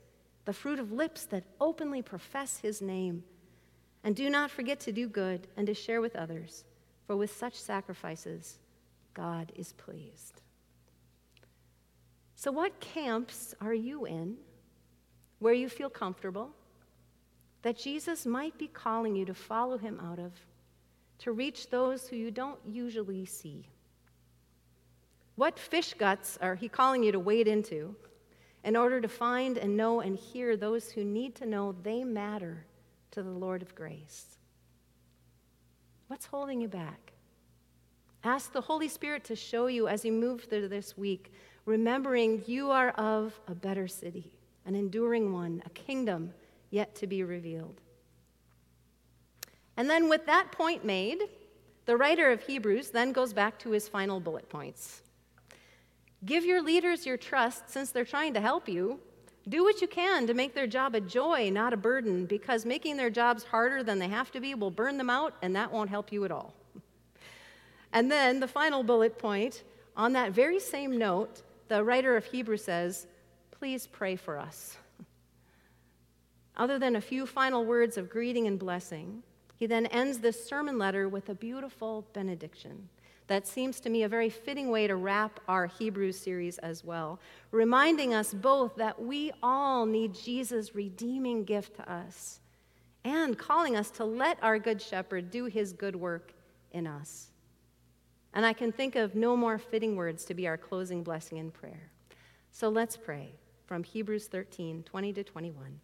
the 0.45 0.53
fruit 0.53 0.79
of 0.79 0.91
lips 0.91 1.25
that 1.25 1.43
openly 1.59 2.01
profess 2.01 2.57
his 2.57 2.81
name. 2.81 3.23
And 4.03 4.15
do 4.15 4.29
not 4.29 4.49
forget 4.49 4.79
to 4.81 4.91
do 4.91 5.07
good 5.07 5.47
and 5.55 5.67
to 5.67 5.73
share 5.75 6.01
with 6.01 6.15
others, 6.15 6.63
for 7.05 7.15
with 7.15 7.35
such 7.35 7.53
sacrifices, 7.53 8.57
God 9.13 9.51
is 9.55 9.73
pleased. 9.73 10.41
So, 12.35 12.51
what 12.51 12.79
camps 12.79 13.53
are 13.61 13.73
you 13.73 14.05
in 14.05 14.37
where 15.41 15.53
you 15.53 15.67
feel 15.67 15.89
comfortable 15.89 16.51
that 17.63 17.77
Jesus 17.77 18.25
might 18.25 18.57
be 18.57 18.67
calling 18.67 19.15
you 19.15 19.25
to 19.25 19.33
follow 19.33 19.77
him 19.77 19.99
out 19.99 20.17
of, 20.17 20.31
to 21.19 21.33
reach 21.33 21.69
those 21.69 22.07
who 22.07 22.15
you 22.15 22.31
don't 22.31 22.59
usually 22.65 23.25
see? 23.25 23.67
What 25.35 25.59
fish 25.59 25.93
guts 25.93 26.39
are 26.41 26.55
he 26.55 26.69
calling 26.69 27.03
you 27.03 27.11
to 27.11 27.19
wade 27.19 27.49
into? 27.49 27.95
in 28.63 28.75
order 28.75 29.01
to 29.01 29.07
find 29.07 29.57
and 29.57 29.75
know 29.75 30.01
and 30.01 30.17
hear 30.17 30.55
those 30.55 30.91
who 30.91 31.03
need 31.03 31.35
to 31.35 31.45
know 31.45 31.75
they 31.83 32.03
matter 32.03 32.65
to 33.11 33.23
the 33.23 33.29
Lord 33.29 33.61
of 33.61 33.75
grace. 33.75 34.37
What's 36.07 36.27
holding 36.27 36.61
you 36.61 36.67
back? 36.67 37.13
Ask 38.23 38.53
the 38.53 38.61
Holy 38.61 38.87
Spirit 38.87 39.23
to 39.25 39.35
show 39.35 39.67
you 39.67 39.87
as 39.87 40.05
you 40.05 40.11
move 40.11 40.43
through 40.43 40.67
this 40.67 40.95
week, 40.95 41.33
remembering 41.65 42.43
you 42.45 42.69
are 42.69 42.89
of 42.91 43.39
a 43.47 43.55
better 43.55 43.87
city, 43.87 44.31
an 44.71 44.77
enduring 44.77 45.33
one, 45.33 45.61
a 45.65 45.69
kingdom 45.71 46.33
yet 46.69 46.95
to 46.95 47.05
be 47.05 47.23
revealed. 47.23 47.81
And 49.75 49.89
then, 49.89 50.07
with 50.07 50.25
that 50.27 50.49
point 50.53 50.85
made, 50.85 51.23
The 51.85 51.97
writer 51.97 52.31
of 52.31 52.41
Hebrews 52.41 52.91
then 52.91 53.11
goes 53.11 53.33
back 53.33 53.57
to 53.59 53.71
his 53.71 53.87
final 53.87 54.19
bullet 54.19 54.47
points. 54.49 55.01
Give 56.23 56.45
your 56.45 56.61
leaders 56.61 57.05
your 57.05 57.17
trust 57.17 57.69
since 57.69 57.91
they're 57.91 58.05
trying 58.05 58.33
to 58.35 58.41
help 58.41 58.69
you. 58.69 58.99
Do 59.49 59.63
what 59.63 59.81
you 59.81 59.87
can 59.87 60.27
to 60.27 60.35
make 60.35 60.53
their 60.53 60.67
job 60.67 60.93
a 60.93 61.01
joy, 61.01 61.49
not 61.49 61.73
a 61.73 61.77
burden, 61.77 62.27
because 62.27 62.65
making 62.65 62.95
their 62.95 63.09
jobs 63.09 63.43
harder 63.43 63.83
than 63.83 63.97
they 63.97 64.07
have 64.07 64.31
to 64.31 64.39
be 64.39 64.53
will 64.53 64.69
burn 64.69 64.97
them 64.97 65.09
out, 65.09 65.33
and 65.41 65.55
that 65.55 65.71
won't 65.71 65.89
help 65.89 66.11
you 66.11 66.23
at 66.23 66.31
all. 66.31 66.53
And 67.91 68.11
then 68.11 68.39
the 68.39 68.47
final 68.47 68.83
bullet 68.83 69.17
point 69.17 69.63
on 69.97 70.13
that 70.13 70.31
very 70.31 70.59
same 70.59 70.97
note, 70.97 71.41
the 71.67 71.83
writer 71.83 72.15
of 72.15 72.23
Hebrews 72.25 72.63
says, 72.63 73.07
Please 73.61 73.85
pray 73.85 74.15
for 74.15 74.39
us. 74.39 74.75
Other 76.57 76.79
than 76.79 76.95
a 76.95 77.01
few 77.01 77.27
final 77.27 77.63
words 77.63 77.95
of 77.95 78.09
greeting 78.09 78.47
and 78.47 78.57
blessing, 78.57 79.21
he 79.55 79.67
then 79.67 79.85
ends 79.85 80.17
this 80.17 80.43
sermon 80.43 80.79
letter 80.79 81.07
with 81.07 81.29
a 81.29 81.35
beautiful 81.35 82.07
benediction 82.11 82.89
that 83.27 83.47
seems 83.47 83.79
to 83.81 83.91
me 83.91 84.01
a 84.01 84.09
very 84.09 84.31
fitting 84.31 84.71
way 84.71 84.87
to 84.87 84.95
wrap 84.95 85.39
our 85.47 85.67
Hebrews 85.67 86.17
series 86.17 86.57
as 86.57 86.83
well, 86.83 87.19
reminding 87.51 88.15
us 88.15 88.33
both 88.33 88.75
that 88.77 88.99
we 88.99 89.31
all 89.43 89.85
need 89.85 90.15
Jesus' 90.15 90.73
redeeming 90.73 91.43
gift 91.43 91.75
to 91.75 91.87
us 91.87 92.39
and 93.03 93.37
calling 93.37 93.75
us 93.75 93.91
to 93.91 94.05
let 94.05 94.39
our 94.41 94.57
Good 94.57 94.81
Shepherd 94.81 95.29
do 95.29 95.45
his 95.45 95.71
good 95.71 95.95
work 95.95 96.33
in 96.71 96.87
us. 96.87 97.27
And 98.33 98.43
I 98.43 98.53
can 98.53 98.71
think 98.71 98.95
of 98.95 99.13
no 99.13 99.37
more 99.37 99.59
fitting 99.59 99.95
words 99.95 100.25
to 100.25 100.33
be 100.33 100.47
our 100.47 100.57
closing 100.57 101.03
blessing 101.03 101.37
in 101.37 101.51
prayer. 101.51 101.91
So 102.49 102.67
let's 102.67 102.97
pray 102.97 103.35
from 103.71 103.85
Hebrews 103.85 104.27
13 104.27 104.83
20 104.83 105.13
to 105.13 105.23
21. 105.23 105.79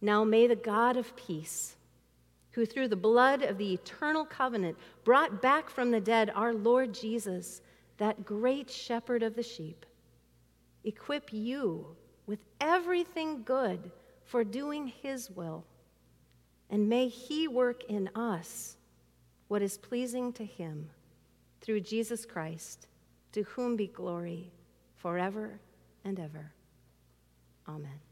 Now 0.00 0.24
may 0.24 0.46
the 0.46 0.56
God 0.56 0.96
of 0.96 1.14
peace, 1.16 1.76
who 2.52 2.64
through 2.64 2.88
the 2.88 2.96
blood 2.96 3.42
of 3.42 3.58
the 3.58 3.74
eternal 3.74 4.24
covenant 4.24 4.78
brought 5.04 5.42
back 5.42 5.68
from 5.68 5.90
the 5.90 6.00
dead 6.00 6.30
our 6.34 6.54
Lord 6.54 6.94
Jesus, 6.94 7.60
that 7.98 8.24
great 8.24 8.70
shepherd 8.70 9.22
of 9.22 9.36
the 9.36 9.42
sheep, 9.42 9.84
equip 10.82 11.30
you 11.30 11.84
with 12.24 12.38
everything 12.58 13.42
good 13.42 13.90
for 14.24 14.44
doing 14.44 14.86
his 14.86 15.30
will. 15.30 15.62
And 16.70 16.88
may 16.88 17.08
he 17.08 17.48
work 17.48 17.84
in 17.84 18.08
us 18.14 18.78
what 19.48 19.60
is 19.60 19.76
pleasing 19.76 20.32
to 20.32 20.44
him 20.46 20.88
through 21.60 21.80
Jesus 21.80 22.24
Christ, 22.24 22.86
to 23.32 23.42
whom 23.42 23.76
be 23.76 23.88
glory 23.88 24.50
forever 24.96 25.60
and 26.04 26.18
ever. 26.18 26.52
Amen. 27.68 28.07